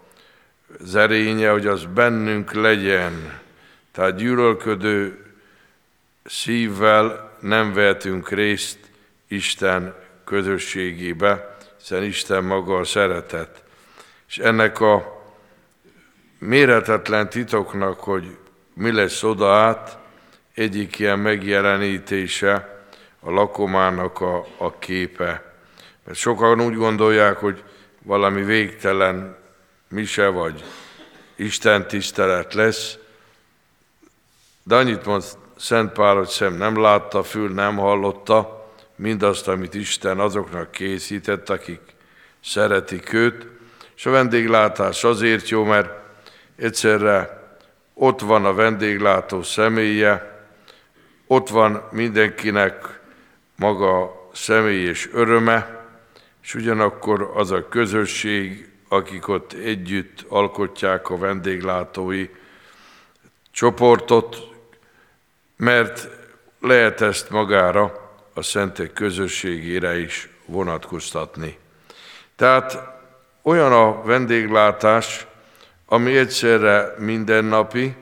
zerénye, 0.80 1.50
hogy 1.50 1.66
az 1.66 1.84
bennünk 1.84 2.52
legyen. 2.52 3.40
Tehát 3.92 4.16
gyűlölködő 4.16 5.24
szívvel 6.24 7.36
nem 7.40 7.72
vehetünk 7.72 8.30
részt 8.30 8.78
Isten 9.28 9.94
közösségébe, 10.24 11.56
hiszen 11.78 12.02
Isten 12.02 12.44
maga 12.44 12.76
a 12.76 12.84
szeretet. 12.84 13.62
És 14.28 14.38
ennek 14.38 14.80
a 14.80 15.17
méretetlen 16.38 17.28
titoknak, 17.28 18.00
hogy 18.00 18.36
mi 18.74 18.92
lesz 18.92 19.22
oda 19.22 19.54
át, 19.54 19.98
egyik 20.54 20.98
ilyen 20.98 21.18
megjelenítése 21.18 22.82
a 23.20 23.30
lakomának 23.30 24.20
a, 24.20 24.46
a 24.56 24.78
képe. 24.78 25.54
Mert 26.04 26.18
sokan 26.18 26.60
úgy 26.60 26.74
gondolják, 26.74 27.36
hogy 27.36 27.62
valami 28.02 28.42
végtelen 28.42 29.36
mise 29.88 30.26
vagy 30.28 30.64
Isten 31.36 31.88
tisztelet 31.88 32.54
lesz, 32.54 32.98
de 34.62 34.74
annyit 34.74 35.04
mond 35.04 35.24
Szent 35.56 35.92
Pál, 35.92 36.14
hogy 36.16 36.28
szem 36.28 36.54
nem 36.54 36.80
látta, 36.80 37.22
fül 37.22 37.52
nem 37.52 37.76
hallotta 37.76 38.68
mindazt, 38.96 39.48
amit 39.48 39.74
Isten 39.74 40.20
azoknak 40.20 40.70
készített, 40.70 41.48
akik 41.48 41.80
szeretik 42.44 43.12
őt, 43.12 43.46
és 43.96 44.06
a 44.06 44.10
vendéglátás 44.10 45.04
azért 45.04 45.48
jó, 45.48 45.64
mert 45.64 45.90
egyszerre 46.58 47.46
ott 47.94 48.20
van 48.20 48.44
a 48.44 48.54
vendéglátó 48.54 49.42
személye, 49.42 50.36
ott 51.26 51.48
van 51.48 51.82
mindenkinek 51.90 53.00
maga 53.56 54.28
személy 54.32 54.84
és 54.84 55.08
öröme, 55.12 55.86
és 56.42 56.54
ugyanakkor 56.54 57.32
az 57.34 57.50
a 57.50 57.68
közösség, 57.68 58.68
akik 58.88 59.28
ott 59.28 59.52
együtt 59.52 60.24
alkotják 60.28 61.10
a 61.10 61.18
vendéglátói 61.18 62.28
csoportot, 63.50 64.36
mert 65.56 66.08
lehet 66.60 67.00
ezt 67.00 67.30
magára 67.30 68.10
a 68.34 68.42
szentek 68.42 68.92
közösségére 68.92 69.98
is 69.98 70.28
vonatkoztatni. 70.46 71.58
Tehát 72.36 72.78
olyan 73.42 73.72
a 73.72 74.02
vendéglátás, 74.02 75.26
ami 75.88 76.16
egyszerre 76.16 76.94
mindennapi, 76.98 77.94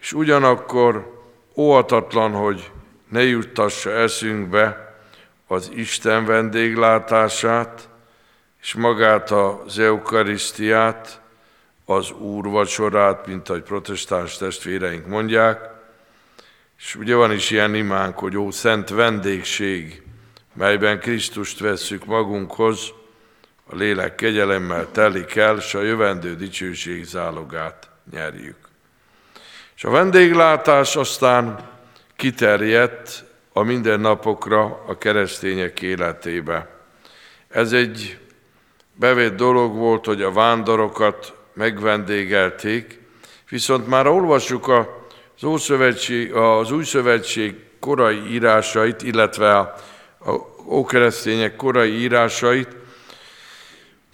és 0.00 0.12
ugyanakkor 0.12 1.22
óhatatlan, 1.56 2.32
hogy 2.32 2.70
ne 3.08 3.22
juttassa 3.22 3.90
eszünkbe 3.90 4.94
az 5.46 5.70
Isten 5.74 6.24
vendéglátását, 6.24 7.88
és 8.60 8.74
magát 8.74 9.30
az 9.30 9.78
eukarisztiát, 9.78 11.20
az 11.84 12.10
Úr 12.10 12.48
vacsorát, 12.48 13.26
mint 13.26 13.48
ahogy 13.48 13.62
protestáns 13.62 14.36
testvéreink 14.36 15.06
mondják, 15.06 15.70
és 16.78 16.96
ugye 16.96 17.14
van 17.14 17.32
is 17.32 17.50
ilyen 17.50 17.74
imánk, 17.74 18.18
hogy 18.18 18.36
ó, 18.36 18.50
szent 18.50 18.88
vendégség, 18.88 20.02
melyben 20.52 21.00
Krisztust 21.00 21.60
vesszük 21.60 22.04
magunkhoz, 22.04 22.92
lélek 23.76 24.14
kegyelemmel 24.14 24.88
telik 24.92 25.36
el, 25.36 25.60
s 25.60 25.74
a 25.74 25.82
jövendő 25.82 26.34
dicsőség 26.34 27.04
zálogát 27.04 27.88
nyerjük. 28.12 28.56
És 29.76 29.84
a 29.84 29.90
vendéglátás 29.90 30.96
aztán 30.96 31.68
kiterjedt 32.16 33.24
a 33.52 33.62
mindennapokra, 33.62 34.84
a 34.86 34.98
keresztények 34.98 35.82
életébe. 35.82 36.68
Ez 37.48 37.72
egy 37.72 38.18
bevét 38.94 39.34
dolog 39.34 39.76
volt, 39.76 40.04
hogy 40.04 40.22
a 40.22 40.32
vándorokat 40.32 41.34
megvendégelték, 41.52 43.00
viszont 43.48 43.88
már 43.88 44.06
olvassuk 44.06 44.68
az, 44.68 45.44
Ószövetség, 45.44 46.32
az 46.32 46.70
Új 46.70 46.84
Szövetség 46.84 47.54
korai 47.80 48.30
írásait, 48.30 49.02
illetve 49.02 49.58
a, 49.58 49.74
a 50.18 50.30
ókeresztények 50.66 51.56
korai 51.56 52.00
írásait, 52.00 52.76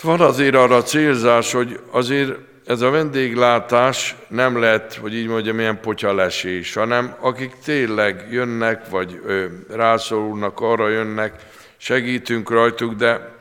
van 0.03 0.21
azért 0.21 0.55
arra 0.55 0.83
célzás, 0.83 1.53
hogy 1.53 1.81
azért 1.91 2.33
ez 2.67 2.81
a 2.81 2.91
vendéglátás 2.91 4.17
nem 4.29 4.61
lehet, 4.61 4.95
hogy 4.95 5.15
így 5.15 5.27
mondjam, 5.27 5.59
ilyen 5.59 5.81
potyalesés, 5.81 6.75
hanem 6.75 7.15
akik 7.21 7.53
tényleg 7.65 8.27
jönnek, 8.31 8.89
vagy 8.89 9.21
ö, 9.27 9.45
rászorulnak, 9.69 10.61
arra 10.61 10.89
jönnek, 10.89 11.47
segítünk 11.77 12.51
rajtuk, 12.51 12.95
de 12.95 13.37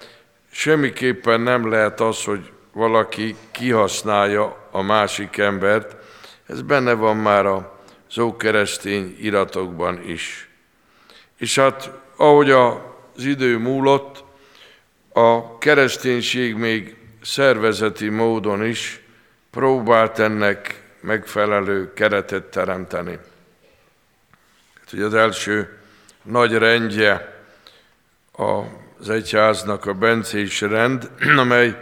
semmiképpen 0.52 1.42
nem 1.42 1.70
lehet 1.70 2.00
az, 2.00 2.24
hogy 2.24 2.52
valaki 2.74 3.36
kihasználja 3.52 4.68
a 4.72 4.82
másik 4.82 5.38
embert. 5.38 5.96
Ez 6.46 6.62
benne 6.62 6.94
van 6.94 7.18
már 7.18 7.46
az 7.46 8.18
ókeresztény 8.20 9.18
iratokban 9.22 10.02
is. 10.06 10.50
És 11.38 11.56
hát 11.56 11.92
ahogy 12.16 12.52
az 12.52 13.26
idő 13.26 13.58
múlott, 13.58 14.24
a 15.20 15.58
kereszténység 15.58 16.56
még 16.56 16.96
szervezeti 17.22 18.10
módon 18.10 18.66
is 18.66 19.04
próbált 19.52 20.20
ennek 20.20 20.84
megfelelő 21.02 21.94
keretet 21.94 22.44
teremteni. 22.44 23.20
Hát, 24.80 24.90
hogy 24.90 25.02
az 25.02 25.14
első 25.14 25.80
nagy 26.22 26.54
rendje 26.54 27.44
az 28.32 29.10
egyháznak 29.10 29.86
a 29.86 29.94
bencés 29.94 30.62
rend, 30.62 31.12
amely 31.44 31.76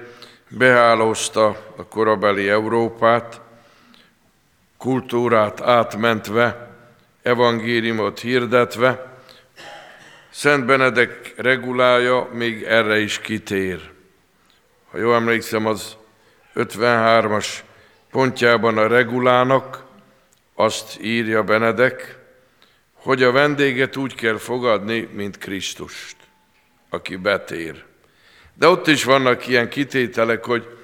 behálózta 0.49 1.47
a 1.75 1.87
korabeli 1.87 2.49
Európát, 2.49 3.41
kultúrát 4.77 5.61
átmentve, 5.61 6.75
evangéliumot 7.21 8.19
hirdetve, 8.19 9.06
Szent 10.29 10.65
Benedek 10.65 11.33
regulája 11.35 12.29
még 12.33 12.63
erre 12.63 12.99
is 12.99 13.19
kitér. 13.19 13.91
Ha 14.91 14.97
jól 14.97 15.15
emlékszem, 15.15 15.65
az 15.65 15.97
53-as 16.55 17.47
pontjában 18.11 18.77
a 18.77 18.87
regulának 18.87 19.85
azt 20.55 20.97
írja 21.01 21.43
Benedek, 21.43 22.17
hogy 22.93 23.23
a 23.23 23.31
vendéget 23.31 23.95
úgy 23.95 24.15
kell 24.15 24.37
fogadni, 24.37 25.09
mint 25.13 25.37
Krisztust, 25.37 26.15
aki 26.89 27.15
betér. 27.15 27.83
De 28.53 28.67
ott 28.67 28.87
is 28.87 29.03
vannak 29.03 29.47
ilyen 29.47 29.69
kitételek, 29.69 30.45
hogy 30.45 30.77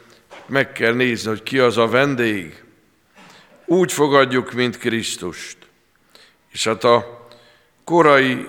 meg 0.45 0.71
kell 0.71 0.93
nézni, 0.93 1.29
hogy 1.29 1.43
ki 1.43 1.59
az 1.59 1.77
a 1.77 1.87
vendég. 1.87 2.63
Úgy 3.65 3.91
fogadjuk, 3.91 4.51
mint 4.51 4.77
Krisztust. 4.77 5.57
És 6.51 6.63
hát 6.63 6.83
a 6.83 7.27
korai 7.83 8.47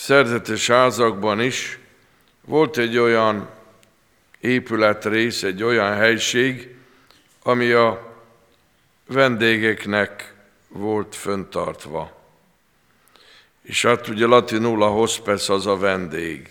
szerzetes 0.00 0.66
házakban 0.66 1.40
is 1.40 1.78
volt 2.44 2.78
egy 2.78 2.98
olyan 2.98 3.48
épületrész, 4.40 5.42
egy 5.42 5.62
olyan 5.62 5.94
helység, 5.94 6.76
ami 7.42 7.70
a 7.70 8.14
vendégeknek 9.06 10.34
volt 10.68 11.14
föntartva. 11.14 12.12
És 13.62 13.82
hát 13.82 14.08
ugye 14.08 14.26
latinul 14.26 14.82
a 14.82 14.88
hospes 14.88 15.48
az 15.48 15.66
a 15.66 15.76
vendég. 15.76 16.48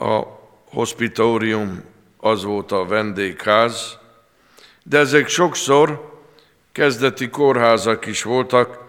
A 0.00 0.22
hospitórium 0.64 1.84
az 2.16 2.44
volt 2.44 2.72
a 2.72 2.86
vendégház, 2.86 3.98
de 4.82 4.98
ezek 4.98 5.28
sokszor 5.28 6.18
kezdeti 6.72 7.28
kórházak 7.28 8.06
is 8.06 8.22
voltak, 8.22 8.84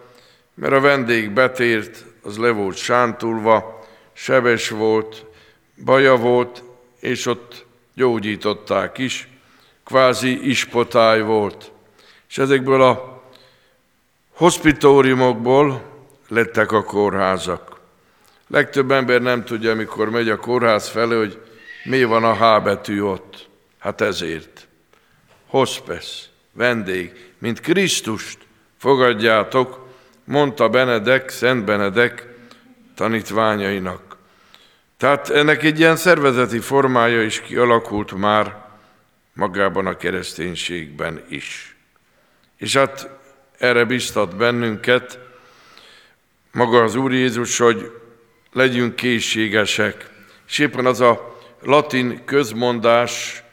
mert 0.53 0.73
a 0.73 0.79
vendég 0.79 1.31
betért, 1.31 2.07
az 2.23 2.37
le 2.37 2.49
volt 2.49 2.77
sántulva, 2.77 3.87
sebes 4.13 4.69
volt, 4.69 5.25
baja 5.83 6.15
volt, 6.15 6.63
és 6.99 7.25
ott 7.25 7.65
gyógyították 7.93 8.97
is, 8.97 9.27
kvázi 9.85 10.49
ispotály 10.49 11.21
volt. 11.21 11.71
És 12.29 12.37
ezekből 12.37 12.81
a 12.81 13.23
hospitóriumokból 14.33 15.81
lettek 16.27 16.71
a 16.71 16.83
kórházak. 16.83 17.79
Legtöbb 18.47 18.91
ember 18.91 19.21
nem 19.21 19.43
tudja, 19.43 19.71
amikor 19.71 20.09
megy 20.09 20.29
a 20.29 20.37
kórház 20.37 20.89
felé, 20.89 21.15
hogy 21.17 21.41
mi 21.83 22.03
van 22.03 22.23
a 22.23 22.35
H 22.35 22.63
betű 22.63 23.01
ott. 23.01 23.47
Hát 23.79 24.01
ezért. 24.01 24.67
Hospes, 25.47 26.29
vendég, 26.51 27.31
mint 27.37 27.59
Krisztust 27.59 28.37
fogadjátok, 28.77 29.88
mondta 30.29 30.69
Benedek, 30.69 31.29
Szent 31.29 31.65
Benedek 31.65 32.27
tanítványainak. 32.95 34.17
Tehát 34.97 35.29
ennek 35.29 35.63
egy 35.63 35.79
ilyen 35.79 35.95
szervezeti 35.95 36.59
formája 36.59 37.23
is 37.23 37.41
kialakult 37.41 38.11
már 38.11 38.65
magában 39.33 39.85
a 39.85 39.97
kereszténységben 39.97 41.23
is. 41.29 41.75
És 42.57 42.75
hát 42.75 43.09
erre 43.57 43.83
biztat 43.85 44.35
bennünket 44.35 45.19
maga 46.51 46.83
az 46.83 46.95
Úr 46.95 47.13
Jézus, 47.13 47.57
hogy 47.57 47.91
legyünk 48.51 48.95
készségesek. 48.95 50.09
És 50.47 50.59
éppen 50.59 50.85
az 50.85 51.01
a 51.01 51.37
latin 51.61 52.21
közmondás, 52.25 53.43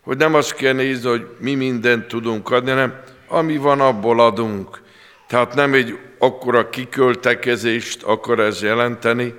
hogy 0.00 0.16
nem 0.16 0.34
azt 0.34 0.54
kell 0.54 0.72
nézni, 0.72 1.08
hogy 1.08 1.26
mi 1.38 1.54
mindent 1.54 2.08
tudunk 2.08 2.50
adni, 2.50 2.70
hanem 2.70 3.00
ami 3.26 3.56
van, 3.56 3.80
abból 3.80 4.20
adunk. 4.20 4.88
Tehát 5.30 5.54
nem 5.54 5.74
egy 5.74 5.98
akkora 6.18 6.70
kiköltekezést 6.70 8.02
akar 8.02 8.40
ez 8.40 8.62
jelenteni, 8.62 9.34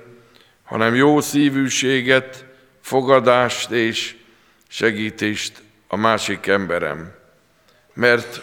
hanem 0.62 0.94
jó 0.94 1.20
szívűséget, 1.20 2.44
fogadást 2.80 3.70
és 3.70 4.16
segítést 4.68 5.62
a 5.88 5.96
másik 5.96 6.46
emberem. 6.46 7.14
Mert 7.94 8.40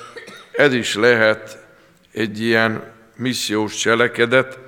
ez 0.51 0.73
is 0.73 0.95
lehet 0.95 1.65
egy 2.11 2.41
ilyen 2.41 2.91
missziós 3.15 3.75
cselekedet, 3.75 4.59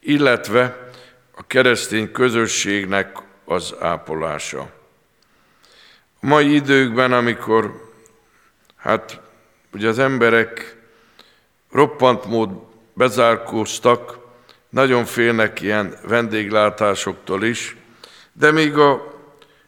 illetve 0.00 0.90
a 1.34 1.46
keresztény 1.46 2.12
közösségnek 2.12 3.16
az 3.44 3.74
ápolása. 3.80 4.60
A 6.20 6.26
mai 6.26 6.54
időkben, 6.54 7.12
amikor 7.12 7.90
hát 8.76 9.20
ugye 9.72 9.88
az 9.88 9.98
emberek 9.98 10.80
roppant 11.72 12.24
mód 12.24 12.50
bezárkóztak, 12.92 14.18
nagyon 14.68 15.04
félnek 15.04 15.60
ilyen 15.60 15.94
vendéglátásoktól 16.06 17.44
is, 17.44 17.76
de 18.32 18.50
még 18.50 18.78
a 18.78 19.12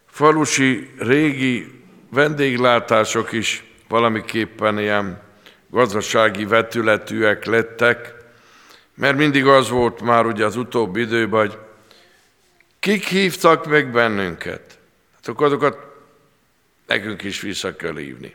falusi 0.05 0.93
régi 0.97 1.83
vendéglátások 2.09 3.31
is 3.31 3.63
valamiképpen 3.87 4.79
ilyen 4.79 5.21
gazdasági 5.69 6.45
vetületűek 6.45 7.45
lettek, 7.45 8.13
mert 8.93 9.17
mindig 9.17 9.45
az 9.45 9.69
volt 9.69 10.01
már 10.01 10.25
ugye 10.25 10.45
az 10.45 10.55
utóbbi 10.55 11.01
időben, 11.01 11.39
hogy 11.39 11.57
kik 12.79 13.05
hívtak 13.07 13.65
meg 13.65 13.91
bennünket? 13.91 14.79
Hát 15.15 15.27
akkor 15.27 15.45
azokat 15.45 15.77
nekünk 16.87 17.23
is 17.23 17.41
vissza 17.41 17.75
kell 17.75 17.97
hívni. 17.97 18.33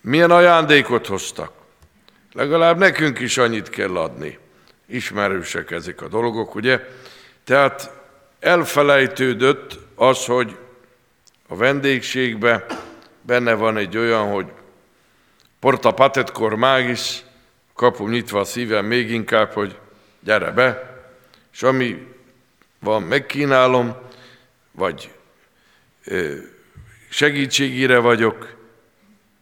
Milyen 0.00 0.30
ajándékot 0.30 1.06
hoztak? 1.06 1.57
Legalább 2.38 2.78
nekünk 2.78 3.18
is 3.18 3.38
annyit 3.38 3.68
kell 3.68 3.96
adni. 3.96 4.38
Ismerősek 4.86 5.70
ezek 5.70 6.02
a 6.02 6.08
dolgok, 6.08 6.54
ugye? 6.54 6.80
Tehát 7.44 7.92
elfelejtődött 8.40 9.78
az, 9.94 10.24
hogy 10.24 10.56
a 11.48 11.56
vendégségbe 11.56 12.66
benne 13.20 13.54
van 13.54 13.76
egy 13.76 13.96
olyan, 13.96 14.32
hogy 14.32 14.46
porta 15.60 15.90
patetkor 15.90 16.54
mágis, 16.54 17.22
kapu 17.74 18.08
nyitva 18.08 18.40
a 18.40 18.44
szívem 18.44 18.84
még 18.84 19.10
inkább, 19.10 19.52
hogy 19.52 19.78
gyere 20.20 20.50
be, 20.50 21.00
és 21.52 21.62
ami 21.62 22.06
van, 22.80 23.02
megkínálom, 23.02 23.96
vagy 24.72 25.14
segítségére 27.08 27.98
vagyok, 27.98 28.54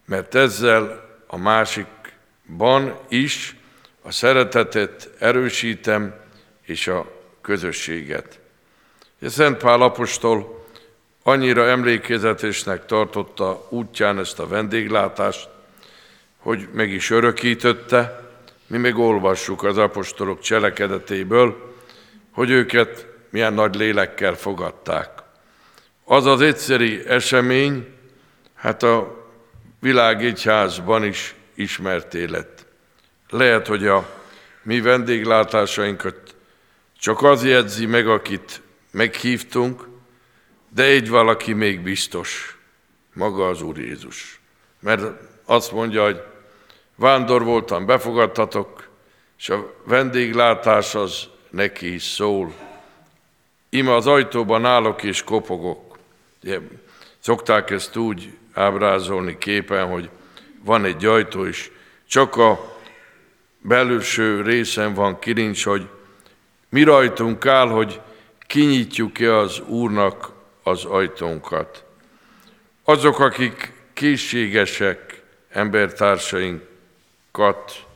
mert 0.05 0.35
ezzel 0.35 1.05
a 1.27 1.37
másikban 2.47 2.99
is 3.09 3.57
a 4.03 4.13
szeretetet 4.13 5.11
erősítem, 5.19 6.15
és 6.63 6.87
a 6.87 7.07
közösséget. 7.41 8.39
A 9.21 9.29
Szent 9.29 9.57
Pál 9.57 9.83
apostol 9.83 10.65
annyira 11.23 11.69
emlékezetesnek 11.69 12.87
tartotta 12.87 13.67
útján 13.69 14.19
ezt 14.19 14.39
a 14.39 14.49
vendéglátást, 14.49 15.49
hogy 16.39 16.69
meg 16.73 16.91
is 16.91 17.11
örökítötte, 17.11 18.25
mi 18.67 18.79
meg 18.79 18.99
olvassuk 18.99 19.63
az 19.63 19.79
apostolok 19.79 20.41
cselekedetéből, 20.41 21.75
hogy 22.31 22.51
őket 22.51 23.07
milyen 23.31 23.53
nagy 23.53 23.75
lélekkel 23.75 24.35
fogadták. 24.35 25.11
Az 26.05 26.27
az 26.27 26.41
egyszeri 26.41 27.07
esemény, 27.07 27.87
hát 28.55 28.83
a 28.83 29.25
világ 29.81 30.25
egyházban 30.25 31.05
is 31.05 31.35
ismert 31.57 32.15
élet. 32.15 32.67
Lehet, 33.29 33.67
hogy 33.67 33.87
a 33.87 34.09
mi 34.63 34.81
vendéglátásainkat 34.81 36.35
csak 36.99 37.23
az 37.23 37.45
jegyzi 37.45 37.87
meg, 37.87 38.09
akit 38.09 38.63
meghívtunk, 38.91 39.89
de 40.69 40.83
egy 40.83 41.09
valaki 41.09 41.53
még 41.53 41.81
biztos, 41.81 42.59
maga 43.13 43.49
az 43.49 43.63
Úr 43.63 43.79
Jézus. 43.79 44.41
Mert 44.81 45.03
azt 45.45 45.73
mondja, 45.73 46.05
hogy 46.05 46.23
vándor 46.95 47.45
voltam, 47.45 47.87
befogadtatok, 47.87 48.89
és 49.39 49.49
a 49.49 49.75
vendéglátás 49.85 50.95
az 50.95 51.29
neki 51.51 51.95
is 51.95 52.03
szól. 52.03 52.55
Ima 53.69 53.95
az 53.95 54.07
ajtóban 54.07 54.65
állok 54.65 55.03
és 55.03 55.23
kopogok. 55.23 55.99
Ugye, 56.43 56.59
szokták 57.19 57.71
ezt 57.71 57.97
úgy 57.97 58.33
ábrázolni 58.53 59.39
képen, 59.39 59.87
hogy 59.87 60.11
van 60.67 60.85
egy 60.85 61.05
ajtó, 61.05 61.47
és 61.47 61.71
csak 62.07 62.37
a 62.37 62.77
belülső 63.61 64.43
részen 64.43 64.95
van 64.95 65.19
kirincs, 65.19 65.65
hogy 65.65 65.89
mi 66.69 66.83
rajtunk 66.83 67.47
áll, 67.47 67.69
hogy 67.69 68.01
kinyitjuk-e 68.47 69.37
az 69.37 69.61
Úrnak 69.61 70.31
az 70.63 70.85
ajtónkat. 70.85 71.85
Azok, 72.85 73.19
akik 73.19 73.73
készségesek 73.93 75.23
embertársainkat 75.51 77.87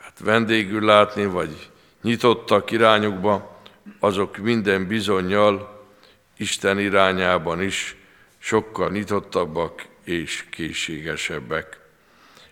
hát 0.00 0.18
vendégül 0.24 0.84
látni, 0.84 1.26
vagy 1.26 1.70
nyitottak 2.02 2.70
irányukba, 2.70 3.60
azok 3.98 4.36
minden 4.36 4.86
bizonyal 4.86 5.76
Isten 6.36 6.78
irányában 6.78 7.62
is 7.62 7.96
sokkal 8.38 8.90
nyitottabbak 8.90 9.86
és 10.04 10.44
készségesebbek. 10.50 11.77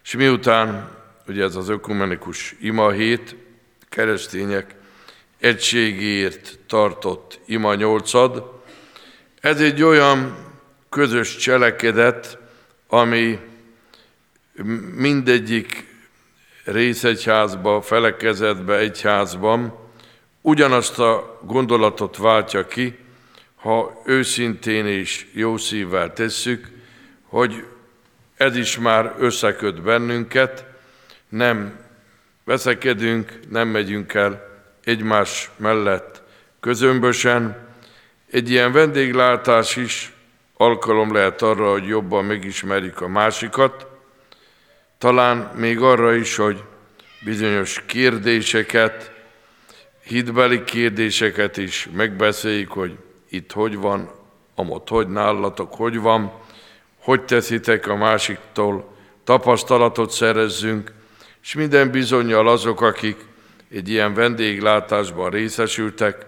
És 0.07 0.13
miután 0.13 0.91
ugye 1.29 1.45
ez 1.45 1.57
az 1.57 1.69
ökumenikus 1.69 2.55
ima 2.61 2.91
hét, 2.91 3.37
keresztények 3.89 4.75
egységért 5.39 6.59
tartott 6.67 7.41
ima 7.47 7.75
nyolcad, 7.75 8.61
ez 9.41 9.61
egy 9.61 9.83
olyan 9.83 10.37
közös 10.89 11.37
cselekedet, 11.37 12.39
ami 12.89 13.39
mindegyik 14.95 15.87
részegyházba, 16.65 17.81
felekezetbe, 17.81 18.77
egyházban 18.77 19.79
ugyanazt 20.41 20.99
a 20.99 21.41
gondolatot 21.43 22.17
váltja 22.17 22.67
ki, 22.67 22.99
ha 23.55 24.03
őszintén 24.05 24.87
és 24.87 25.27
jó 25.33 25.57
szívvel 25.57 26.13
tesszük, 26.13 26.69
hogy 27.23 27.65
ez 28.37 28.57
is 28.57 28.79
már 28.79 29.15
összeköt 29.19 29.83
bennünket, 29.83 30.65
nem 31.29 31.79
veszekedünk, 32.45 33.41
nem 33.49 33.69
megyünk 33.69 34.15
el 34.15 34.57
egymás 34.85 35.51
mellett 35.57 36.23
közömbösen. 36.61 37.69
Egy 38.31 38.51
ilyen 38.51 38.73
vendéglátás 38.73 39.77
is 39.77 40.13
alkalom 40.57 41.13
lehet 41.13 41.43
arra, 41.43 41.71
hogy 41.71 41.87
jobban 41.87 42.25
megismerjük 42.25 43.01
a 43.01 43.09
másikat, 43.09 43.87
talán 44.99 45.51
még 45.55 45.81
arra 45.81 46.15
is, 46.15 46.37
hogy 46.37 46.63
bizonyos 47.25 47.83
kérdéseket, 47.87 49.13
hitbeli 50.03 50.65
kérdéseket 50.65 51.57
is 51.57 51.89
megbeszéljük, 51.95 52.73
hogy 52.73 52.99
itt 53.29 53.53
hogy 53.53 53.77
van, 53.77 54.11
amott 54.55 54.89
hogy 54.89 55.09
nálatok, 55.09 55.75
hogy 55.75 55.99
van, 55.99 56.33
hogy 57.07 57.25
teszitek 57.25 57.87
a 57.87 57.97
másiktól, 57.97 58.97
tapasztalatot 59.25 60.11
szerezzünk, 60.11 60.93
és 61.43 61.55
minden 61.55 61.91
bizonyal 61.91 62.49
azok, 62.49 62.81
akik 62.81 63.17
egy 63.71 63.89
ilyen 63.89 64.15
vendéglátásban 64.15 65.31
részesültek, 65.31 66.27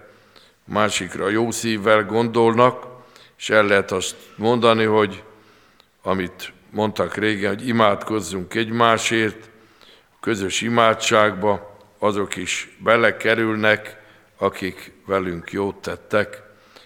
másikra 0.64 1.29
jó 1.29 1.51
szívvel 1.51 2.05
gondolnak, 2.05 2.87
és 3.39 3.51
el 3.51 3.66
lehet 3.66 3.93
azt 3.93 4.16
mondani, 4.37 4.85
hogy 4.85 5.22
amit 6.03 6.53
mondtak 6.70 7.16
régen, 7.16 7.49
hogy 7.49 7.68
imádkozzunk 7.68 8.55
egymásért, 8.55 9.51
közös 10.20 10.61
imádságba 10.61 11.79
azok 11.99 12.37
is 12.37 12.76
belekerülnek, 12.79 14.03
akik 14.37 14.93
velünk 15.07 15.53
jót 15.53 15.76
tettek, 15.76 16.43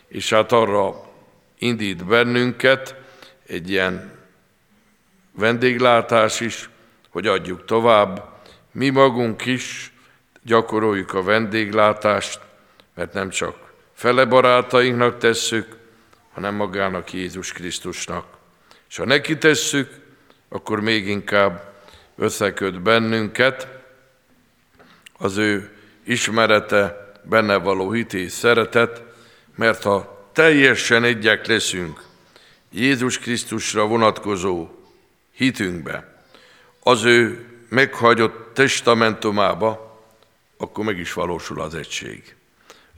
és 0.08 0.30
hát 0.32 0.52
arra 0.52 1.10
indít 1.58 2.06
bennünket 2.06 3.00
egy 3.52 3.70
ilyen 3.70 4.10
vendéglátás 5.32 6.40
is, 6.40 6.68
hogy 7.08 7.26
adjuk 7.26 7.64
tovább. 7.64 8.40
Mi 8.72 8.88
magunk 8.88 9.46
is 9.46 9.92
gyakoroljuk 10.42 11.14
a 11.14 11.22
vendéglátást, 11.22 12.40
mert 12.94 13.12
nem 13.12 13.30
csak 13.30 13.72
fele 13.92 14.24
barátainknak 14.24 15.18
tesszük, 15.18 15.76
hanem 16.32 16.54
magának 16.54 17.12
Jézus 17.12 17.52
Krisztusnak. 17.52 18.26
És 18.88 18.96
ha 18.96 19.04
neki 19.04 19.38
tesszük, 19.38 19.90
akkor 20.48 20.80
még 20.80 21.08
inkább 21.08 21.74
összeköt 22.16 22.82
bennünket 22.82 23.68
az 25.18 25.36
ő 25.36 25.76
ismerete, 26.04 27.12
benne 27.22 27.56
való 27.56 27.92
hit 27.92 28.14
és 28.14 28.32
szeretet, 28.32 29.02
mert 29.56 29.82
ha 29.82 30.28
teljesen 30.32 31.04
egyek 31.04 31.46
leszünk 31.46 32.10
Jézus 32.72 33.18
Krisztusra 33.18 33.86
vonatkozó 33.86 34.68
hitünkbe, 35.32 36.24
az 36.80 37.04
ő 37.04 37.46
meghagyott 37.68 38.54
testamentumába, 38.54 40.00
akkor 40.56 40.84
meg 40.84 40.98
is 40.98 41.12
valósul 41.12 41.60
az 41.60 41.74
egység. 41.74 42.34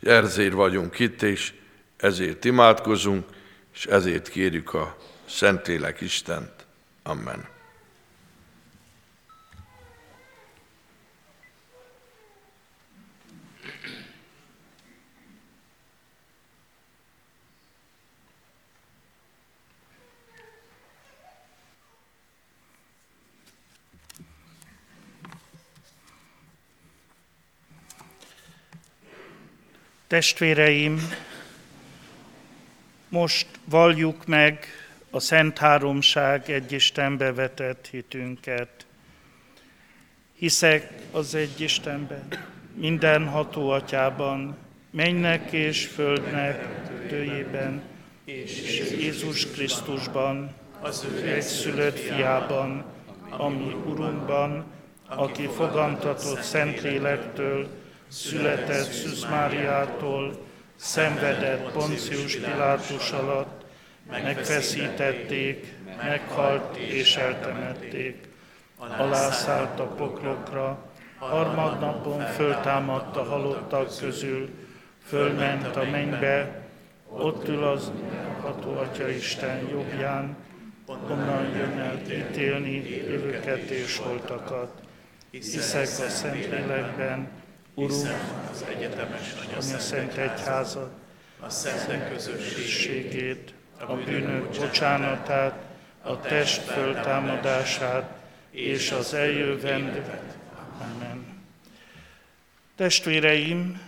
Ezért 0.02 0.52
vagyunk 0.52 0.98
itt, 0.98 1.22
és 1.22 1.52
ezért 1.96 2.44
imádkozunk, 2.44 3.26
és 3.74 3.86
ezért 3.86 4.28
kérjük 4.28 4.74
a 4.74 4.96
Szentlélek 5.28 6.00
Istent. 6.00 6.66
Amen. 7.02 7.53
Testvéreim, 30.14 30.98
most 33.08 33.46
valljuk 33.64 34.26
meg 34.26 34.66
a 35.10 35.20
Szent 35.20 35.58
Háromság 35.58 36.50
egy 36.50 36.72
Istenbe 36.72 37.32
vetett 37.32 37.88
hitünket. 37.90 38.86
Hiszek 40.38 40.92
az 41.12 41.34
egy 41.34 41.60
Istenben, 41.60 42.28
mindenható 42.74 43.70
atyában, 43.70 44.56
mennek 44.90 45.52
és 45.52 45.86
földnek 45.86 46.68
tőjében, 47.08 47.82
és 48.24 48.80
Jézus 48.98 49.50
Krisztusban, 49.50 50.54
az 50.80 51.06
ő 51.14 51.28
egyszülött 51.28 51.98
fiában, 51.98 52.84
ami 53.30 53.76
Urunkban, 53.86 54.64
aki 55.08 55.46
fogantatott 55.46 56.42
Szentlélektől, 56.42 57.82
született 58.14 58.92
Szűz 58.92 59.24
Máriától, 59.24 60.46
szenvedett 60.76 61.70
Poncius 61.70 62.36
Pilátus 62.36 63.10
alatt, 63.10 63.64
megfeszítették, 64.10 65.74
meghalt 66.02 66.76
és 66.76 67.16
eltemették. 67.16 68.28
Alászállt 68.98 69.80
a 69.80 69.84
poklokra, 69.84 70.78
harmadnapon 71.18 72.20
föltámadt 72.20 73.16
a 73.16 73.24
halottak 73.24 73.98
közül, 74.00 74.48
fölment 75.06 75.76
a 75.76 75.84
mennybe, 75.90 76.62
ott 77.08 77.48
ül 77.48 77.64
az 77.64 77.90
ható 78.40 78.76
Atya 78.76 79.08
Isten 79.08 79.68
jobbján, 79.68 80.36
onnan 81.08 81.56
jön 81.56 81.78
el 81.78 82.00
ítélni 82.10 82.86
élőket 82.86 83.70
és 83.70 83.98
holtakat. 83.98 84.72
Hiszek 85.30 86.06
a 86.06 86.08
Szentlélekben, 86.08 87.28
Urunk, 87.74 88.08
az 88.50 88.64
egyetemes 88.76 89.34
a 89.56 89.60
Szent 89.60 90.16
Egyházat, 90.16 90.90
a 91.40 91.48
szentek 91.48 92.10
közösségét, 92.12 93.54
a 93.78 93.94
bűnök 93.94 94.48
bocsánatát, 94.48 95.64
a 96.02 96.20
test 96.20 96.62
föltámadását 96.62 98.18
és 98.50 98.90
az 98.90 99.14
eljövendőt. 99.14 100.10
Amen. 100.80 101.24
Testvéreim, 102.76 103.80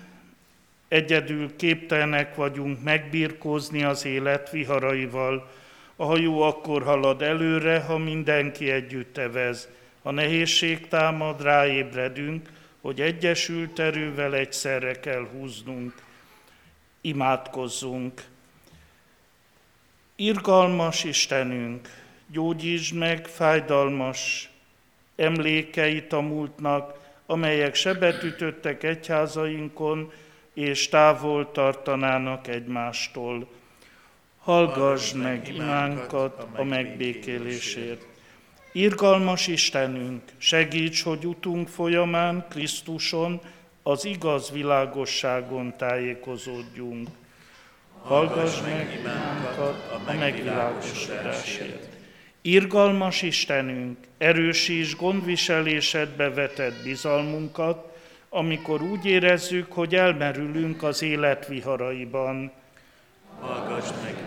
egyedül 0.88 1.56
képtelenek 1.56 2.34
vagyunk 2.34 2.82
megbirkózni 2.82 3.82
az 3.84 4.04
élet 4.04 4.50
viharaival. 4.50 5.50
A 5.96 6.04
hajó 6.04 6.40
akkor 6.40 6.82
halad 6.82 7.22
előre, 7.22 7.80
ha 7.80 7.98
mindenki 7.98 8.70
együtt 8.70 9.18
evez. 9.18 9.68
Ha 10.02 10.10
nehézség 10.10 10.88
támad, 10.88 11.42
ráébredünk, 11.42 12.48
hogy 12.86 13.00
egyesült 13.00 13.78
erővel 13.78 14.34
egyszerre 14.34 15.00
kell 15.00 15.28
húznunk. 15.32 15.94
Imádkozzunk! 17.00 18.22
Irgalmas 20.16 21.04
Istenünk, 21.04 21.88
gyógyítsd 22.26 22.94
meg 22.94 23.26
fájdalmas 23.26 24.50
emlékeit 25.16 26.12
a 26.12 26.20
múltnak, 26.20 26.98
amelyek 27.26 27.74
sebet 27.74 28.22
ütöttek 28.22 28.82
egyházainkon, 28.82 30.12
és 30.54 30.88
távol 30.88 31.50
tartanának 31.52 32.46
egymástól. 32.46 33.48
Hallgass 34.38 35.12
meg 35.12 35.48
imánkat 35.48 36.46
a 36.52 36.64
megbékélésért. 36.64 38.15
Irgalmas 38.76 39.46
Istenünk, 39.46 40.22
segíts, 40.38 41.02
hogy 41.02 41.26
utunk 41.26 41.68
folyamán 41.68 42.46
Krisztuson, 42.48 43.40
az 43.82 44.04
igaz 44.04 44.50
világosságon 44.50 45.76
tájékozódjunk. 45.76 47.08
Hallgass 48.02 48.60
meg 48.60 48.98
imánkat 49.00 50.02
a 50.06 50.12
megvilágosodásért. 50.12 51.88
Irgalmas 52.40 53.22
Istenünk, 53.22 53.96
erősíts 54.18 54.96
gondviselésedbe 54.96 56.30
vetett 56.30 56.82
bizalmunkat, 56.82 57.96
amikor 58.28 58.82
úgy 58.82 59.04
érezzük, 59.04 59.72
hogy 59.72 59.94
elmerülünk 59.94 60.82
az 60.82 61.02
élet 61.02 61.46
viharaiban. 61.46 62.52
Hallgass 63.40 63.88
meg. 64.02 64.25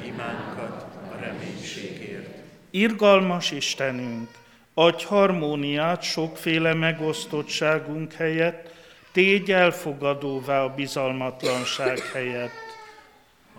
Irgalmas 2.71 3.51
Istenünk, 3.51 4.29
adj 4.73 5.05
harmóniát 5.05 6.01
sokféle 6.01 6.73
megosztottságunk 6.73 8.13
helyett, 8.13 8.73
tégy 9.11 9.51
elfogadóvá 9.51 10.63
a 10.63 10.73
bizalmatlanság 10.73 11.99
helyett. 11.99 12.51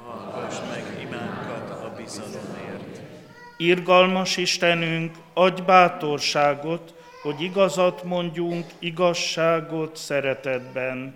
Hallgass 0.04 0.56
meg 0.70 0.84
imánkat 1.00 1.70
a 1.70 1.92
bizalomért. 1.96 3.00
Irgalmas 3.56 4.36
Istenünk, 4.36 5.16
adj 5.32 5.62
bátorságot, 5.62 6.94
hogy 7.22 7.40
igazat 7.40 8.02
mondjunk, 8.02 8.66
igazságot 8.78 9.96
szeretetben. 9.96 11.14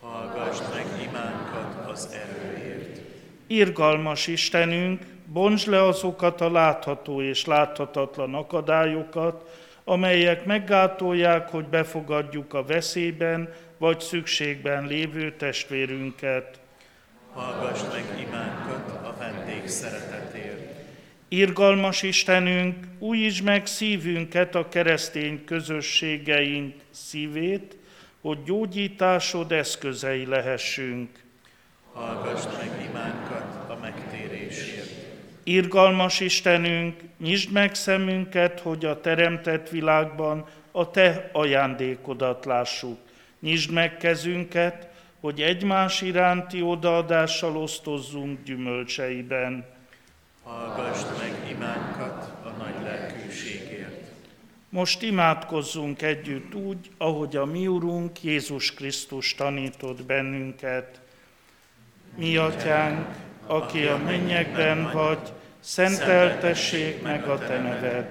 Hallgass 0.00 0.58
meg 0.74 0.86
imánkat 1.08 1.90
az 1.90 2.08
erőért. 2.12 3.00
Irgalmas 3.46 4.26
Istenünk, 4.26 5.02
bontsd 5.32 5.68
le 5.68 5.82
azokat 5.82 6.40
a 6.40 6.50
látható 6.50 7.22
és 7.22 7.44
láthatatlan 7.44 8.34
akadályokat, 8.34 9.50
amelyek 9.84 10.44
meggátolják, 10.44 11.48
hogy 11.48 11.64
befogadjuk 11.64 12.54
a 12.54 12.64
veszélyben 12.64 13.52
vagy 13.78 14.00
szükségben 14.00 14.86
lévő 14.86 15.32
testvérünket. 15.36 16.60
Hallgass 17.32 17.80
meg 17.92 18.26
imánkat 18.28 19.06
a 19.06 19.14
vendég 19.18 19.68
szeretetért. 19.68 20.76
Irgalmas 21.28 22.02
Istenünk, 22.02 22.76
újítsd 22.98 23.44
meg 23.44 23.66
szívünket 23.66 24.54
a 24.54 24.68
keresztény 24.68 25.44
közösségeink 25.44 26.74
szívét, 26.90 27.76
hogy 28.20 28.42
gyógyításod 28.42 29.52
eszközei 29.52 30.26
lehessünk. 30.26 31.08
Hallgass 31.92 32.44
meg 32.58 32.88
imánkat. 32.90 33.67
Irgalmas 35.48 36.20
Istenünk, 36.20 37.00
nyisd 37.18 37.52
meg 37.52 37.74
szemünket, 37.74 38.60
hogy 38.60 38.84
a 38.84 39.00
teremtett 39.00 39.68
világban 39.68 40.46
a 40.72 40.90
Te 40.90 41.30
ajándékodat 41.32 42.44
lássuk. 42.44 42.98
Nyisd 43.40 43.70
meg 43.70 43.96
kezünket, 43.96 44.88
hogy 45.20 45.40
egymás 45.40 46.00
iránti 46.00 46.62
odaadással 46.62 47.56
osztozzunk 47.56 48.42
gyümölcseiben. 48.44 49.66
Hallgass 50.42 51.02
meg 51.18 51.50
imánkat 51.50 52.32
a 52.44 52.48
nagy 52.48 52.82
lelkűségért. 52.82 54.10
Most 54.68 55.02
imádkozzunk 55.02 56.02
együtt 56.02 56.54
úgy, 56.54 56.90
ahogy 56.98 57.36
a 57.36 57.44
mi 57.44 57.66
Urunk 57.66 58.22
Jézus 58.22 58.74
Krisztus 58.74 59.34
tanított 59.34 60.02
bennünket. 60.02 61.00
Mi 62.16 62.36
atyánk, 62.36 63.06
aki 63.46 63.84
a 63.84 63.96
mennyekben 63.96 64.90
vagy, 64.92 65.32
szenteltessék 65.60 67.02
meg 67.02 67.28
a 67.28 67.38
te 67.38 67.58
neved. 67.58 68.06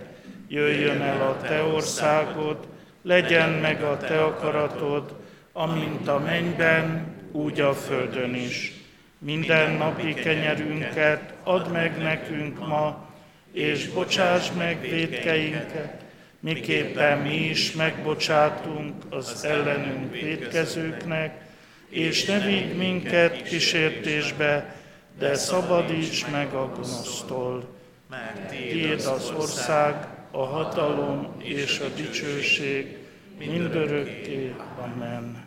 Jöjjön 0.47 1.01
el 1.01 1.21
a 1.21 1.37
te 1.37 1.63
országod, 1.63 2.57
legyen 3.01 3.49
meg 3.49 3.83
a 3.83 3.97
te 3.97 4.23
akaratod, 4.23 5.15
amint 5.53 6.07
a 6.07 6.19
mennyben, 6.19 7.15
úgy 7.31 7.59
a 7.61 7.73
földön 7.73 8.35
is. 8.35 8.73
Minden 9.19 9.71
napi 9.71 10.13
kenyerünket 10.13 11.33
add 11.43 11.69
meg 11.69 11.97
nekünk 11.97 12.67
ma, 12.67 13.07
és 13.51 13.87
bocsáss 13.87 14.51
meg 14.57 14.81
védkeinket, 14.81 16.03
miképpen 16.39 17.17
mi 17.17 17.35
is 17.35 17.71
megbocsátunk 17.71 18.93
az 19.09 19.45
ellenünk 19.45 20.11
védkezőknek, 20.11 21.45
és 21.89 22.25
ne 22.25 22.39
vigy 22.39 22.75
minket 22.75 23.43
kísértésbe, 23.43 24.75
de 25.17 25.35
szabadíts 25.35 26.31
meg 26.31 26.53
a 26.53 26.69
gonosztól. 26.69 27.63
Mert 28.09 28.49
Tiéd 28.49 29.05
az 29.05 29.33
ország, 29.37 30.07
a 30.31 30.45
hatalom 30.45 31.35
és 31.37 31.79
a 31.79 31.87
dicsőség 31.95 32.97
mindörökké. 33.37 34.55
Amen. 34.83 35.45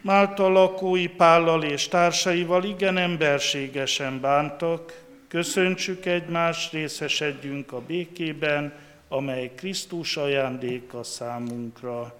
Málta 0.00 0.48
lakói 0.48 1.08
Pállal 1.08 1.62
és 1.62 1.88
társaival 1.88 2.64
igen 2.64 2.96
emberségesen 2.96 4.20
bántak, 4.20 5.02
köszöntsük 5.28 6.06
egymást, 6.06 6.72
részesedjünk 6.72 7.72
a 7.72 7.80
békében, 7.80 8.72
amely 9.08 9.52
Krisztus 9.54 10.16
ajándéka 10.16 11.02
számunkra. 11.02 12.14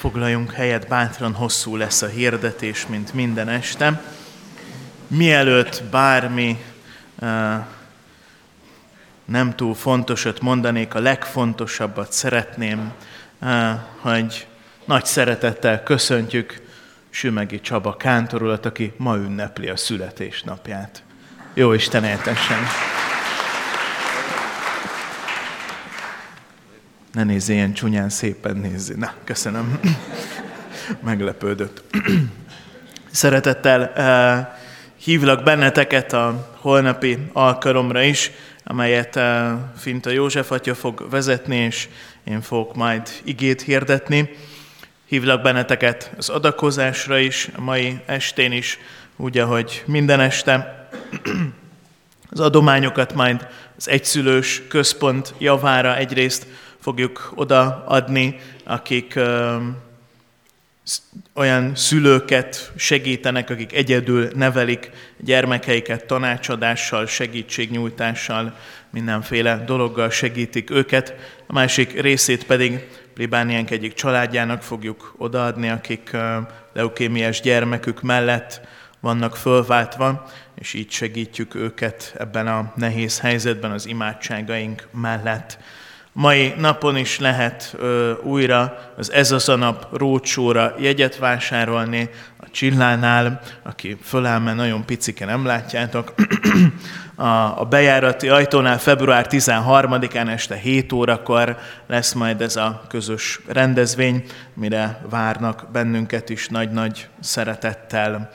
Foglaljunk 0.00 0.52
helyet, 0.52 0.88
bátran 0.88 1.34
hosszú 1.34 1.76
lesz 1.76 2.02
a 2.02 2.06
hirdetés, 2.06 2.86
mint 2.86 3.12
minden 3.12 3.48
este. 3.48 4.02
Mielőtt 5.06 5.82
bármi 5.90 6.64
nem 9.24 9.56
túl 9.56 9.74
fontosat 9.74 10.40
mondanék, 10.40 10.94
a 10.94 10.98
legfontosabbat 10.98 12.12
szeretném, 12.12 12.92
hogy 14.00 14.46
nagy 14.84 15.04
szeretettel 15.04 15.82
köszöntjük 15.82 16.62
Sümegi 17.10 17.60
Csaba 17.60 17.96
kántorulat, 17.96 18.66
aki 18.66 18.92
ma 18.96 19.16
ünnepli 19.16 19.68
a 19.68 19.76
születésnapját. 19.76 21.02
Jó 21.54 21.72
Isten 21.72 22.04
éltessen! 22.04 22.58
Ne 27.12 27.24
nézz 27.24 27.48
ilyen 27.48 27.72
csúnyán, 27.72 28.08
szépen 28.08 28.56
nézzi. 28.56 28.94
Na, 28.94 29.12
köszönöm. 29.24 29.80
Meglepődött. 31.04 31.82
Szeretettel 33.10 33.92
uh, 33.96 34.56
hívlak 35.04 35.42
benneteket 35.42 36.12
a 36.12 36.50
holnapi 36.56 37.18
alkalomra 37.32 38.02
is, 38.02 38.30
amelyet 38.64 39.16
uh, 39.16 39.50
Finta 39.76 40.10
József 40.10 40.50
atya 40.50 40.74
fog 40.74 41.06
vezetni, 41.10 41.56
és 41.56 41.88
én 42.24 42.40
fogok 42.40 42.74
majd 42.74 43.08
igét 43.24 43.62
hirdetni. 43.62 44.30
Hívlak 45.06 45.42
benneteket 45.42 46.12
az 46.16 46.28
adakozásra 46.28 47.18
is, 47.18 47.48
a 47.56 47.60
mai 47.60 48.00
estén 48.06 48.52
is 48.52 48.78
úgy, 49.16 49.38
ahogy 49.38 49.82
minden 49.86 50.20
este 50.20 50.88
az 52.30 52.40
adományokat 52.40 53.14
majd 53.14 53.46
az 53.76 53.88
egyszülős 53.88 54.62
központ 54.68 55.34
javára 55.38 55.96
egyrészt 55.96 56.46
fogjuk 56.80 57.32
odaadni, 57.34 58.40
akik 58.64 59.18
olyan 61.32 61.74
szülőket 61.74 62.72
segítenek, 62.76 63.50
akik 63.50 63.72
egyedül 63.72 64.28
nevelik 64.34 64.90
gyermekeiket 65.16 66.04
tanácsadással, 66.04 67.06
segítségnyújtással, 67.06 68.56
mindenféle 68.90 69.62
dologgal 69.66 70.10
segítik 70.10 70.70
őket. 70.70 71.14
A 71.46 71.52
másik 71.52 72.00
részét 72.00 72.44
pedig 72.44 72.88
plébániánk 73.14 73.70
egyik 73.70 73.94
családjának 73.94 74.62
fogjuk 74.62 75.14
odaadni, 75.18 75.68
akik 75.68 76.16
leukémiás 76.72 77.40
gyermekük 77.40 78.02
mellett 78.02 78.60
vannak 79.00 79.36
fölváltva, 79.36 80.30
és 80.54 80.74
így 80.74 80.90
segítjük 80.90 81.54
őket 81.54 82.14
ebben 82.18 82.46
a 82.46 82.72
nehéz 82.76 83.20
helyzetben 83.20 83.70
az 83.70 83.86
imádságaink 83.86 84.88
mellett. 84.92 85.58
Mai 86.12 86.54
napon 86.58 86.96
is 86.96 87.18
lehet 87.18 87.74
ö, 87.78 88.12
újra 88.22 88.78
az 88.96 89.12
Ez 89.12 89.30
az 89.30 89.48
a 89.48 89.56
nap 89.56 89.86
rócsóra 89.96 90.74
jegyet 90.78 91.18
vásárolni 91.18 92.10
a 92.40 92.50
Csillánál, 92.50 93.40
aki 93.62 93.96
föláll, 94.02 94.38
mert 94.38 94.56
nagyon 94.56 94.84
picike, 94.84 95.24
nem 95.24 95.46
látjátok. 95.46 96.14
a, 97.14 97.60
a 97.60 97.66
bejárati 97.68 98.28
ajtónál 98.28 98.78
február 98.78 99.26
13-án 99.30 100.28
este 100.28 100.54
7 100.54 100.92
órakor 100.92 101.56
lesz 101.86 102.12
majd 102.12 102.40
ez 102.40 102.56
a 102.56 102.82
közös 102.88 103.40
rendezvény, 103.46 104.24
mire 104.54 105.00
várnak 105.10 105.68
bennünket 105.72 106.28
is 106.28 106.48
nagy-nagy 106.48 107.08
szeretettel. 107.20 108.30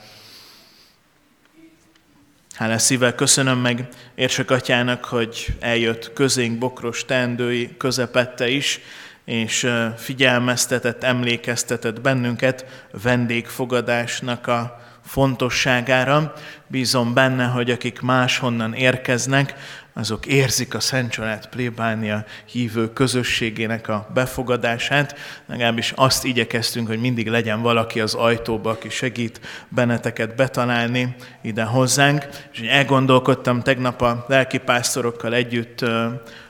Hálás 2.56 2.82
szívvel 2.82 3.14
köszönöm 3.14 3.58
meg 3.58 3.88
Érsek 4.14 4.50
atyának, 4.50 5.04
hogy 5.04 5.46
eljött 5.60 6.12
közénk 6.12 6.58
bokros 6.58 7.04
teendői 7.04 7.76
közepette 7.76 8.48
is, 8.48 8.80
és 9.24 9.70
figyelmeztetett, 9.96 11.02
emlékeztetett 11.02 12.00
bennünket 12.00 12.86
vendégfogadásnak 13.02 14.46
a 14.46 14.80
fontosságára. 15.04 16.32
Bízom 16.66 17.14
benne, 17.14 17.44
hogy 17.44 17.70
akik 17.70 18.00
máshonnan 18.00 18.74
érkeznek, 18.74 19.54
azok 19.98 20.26
érzik 20.26 20.74
a 20.74 20.80
Szent 20.80 21.10
Család 21.10 21.48
plébánia 21.48 22.24
hívő 22.44 22.92
közösségének 22.92 23.88
a 23.88 24.08
befogadását. 24.14 25.18
Legalábbis 25.46 25.92
azt 25.96 26.24
igyekeztünk, 26.24 26.86
hogy 26.86 27.00
mindig 27.00 27.28
legyen 27.28 27.62
valaki 27.62 28.00
az 28.00 28.14
ajtóba, 28.14 28.70
aki 28.70 28.88
segít 28.88 29.40
benneteket 29.68 30.34
betalálni 30.34 31.14
ide 31.42 31.62
hozzánk. 31.62 32.26
És 32.52 32.60
elgondolkodtam 32.60 33.62
tegnap 33.62 34.02
a 34.02 34.24
lelkipásztorokkal 34.28 35.34
együtt 35.34 35.84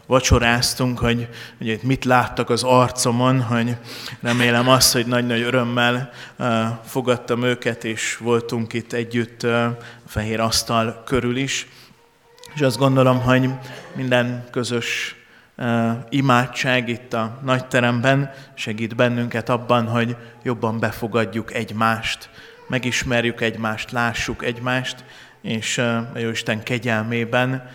vacsoráztunk, 0.06 0.98
hogy, 0.98 1.28
hogy 1.58 1.66
itt 1.66 1.82
mit 1.82 2.04
láttak 2.04 2.50
az 2.50 2.62
arcomon, 2.62 3.42
hogy 3.42 3.76
remélem 4.20 4.68
azt, 4.68 4.92
hogy 4.92 5.06
nagy-nagy 5.06 5.40
örömmel 5.40 6.10
uh, 6.38 6.48
fogadtam 6.84 7.42
őket, 7.42 7.84
és 7.84 8.16
voltunk 8.16 8.72
itt 8.72 8.92
együtt 8.92 9.42
uh, 9.42 9.66
fehér 10.06 10.40
asztal 10.40 11.02
körül 11.04 11.36
is. 11.36 11.66
És 12.56 12.62
azt 12.62 12.78
gondolom, 12.78 13.20
hogy 13.20 13.50
minden 13.94 14.44
közös 14.50 15.16
uh, 15.56 15.90
imádság 16.08 16.88
itt 16.88 17.12
a 17.12 17.38
nagyteremben 17.42 18.30
segít 18.54 18.96
bennünket 18.96 19.48
abban, 19.48 19.86
hogy 19.88 20.16
jobban 20.42 20.78
befogadjuk 20.78 21.54
egymást, 21.54 22.30
megismerjük 22.68 23.40
egymást, 23.40 23.90
lássuk 23.90 24.44
egymást, 24.44 25.04
és 25.40 25.78
a 25.78 26.10
Jóisten 26.14 26.62
kegyelmében 26.62 27.70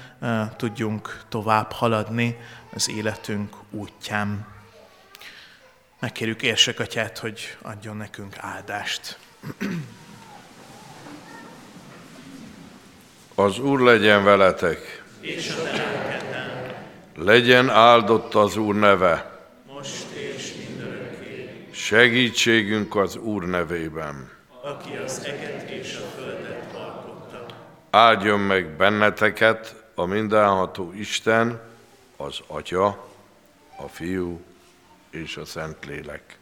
tudjunk 0.57 1.23
tovább 1.29 1.71
haladni 1.71 2.38
az 2.73 2.89
életünk 2.89 3.55
útján. 3.69 4.45
Megkérjük 5.99 6.41
Érsek 6.41 6.79
Atyát, 6.79 7.17
hogy 7.17 7.57
adjon 7.61 7.97
nekünk 7.97 8.36
áldást. 8.39 9.17
Az 13.36 13.59
Úr 13.59 13.79
legyen 13.79 14.23
veletek. 14.23 15.03
És 15.19 15.49
a 15.49 15.71
Legyen 17.15 17.69
áldott 17.69 18.36
az 18.36 18.57
Úr 18.57 18.75
neve. 18.75 19.39
Most 19.73 20.05
és 20.11 20.53
mindörökké. 20.67 21.67
Segítségünk 21.71 22.95
az 22.95 23.15
Úr 23.15 23.45
nevében. 23.45 24.32
Aki 24.61 24.95
az 25.05 25.23
eget 25.25 25.69
és 25.69 25.95
a 25.95 26.19
földet 26.19 26.75
alkotta. 26.75 27.45
Áldjon 27.89 28.39
meg 28.39 28.75
benneteket 28.75 29.75
a 29.95 30.05
mindenható 30.05 30.93
Isten, 30.93 31.61
az 32.17 32.39
Atya, 32.47 33.07
a 33.75 33.88
Fiú 33.88 34.41
és 35.09 35.38
a 35.38 35.45
Szentlélek. 35.45 36.38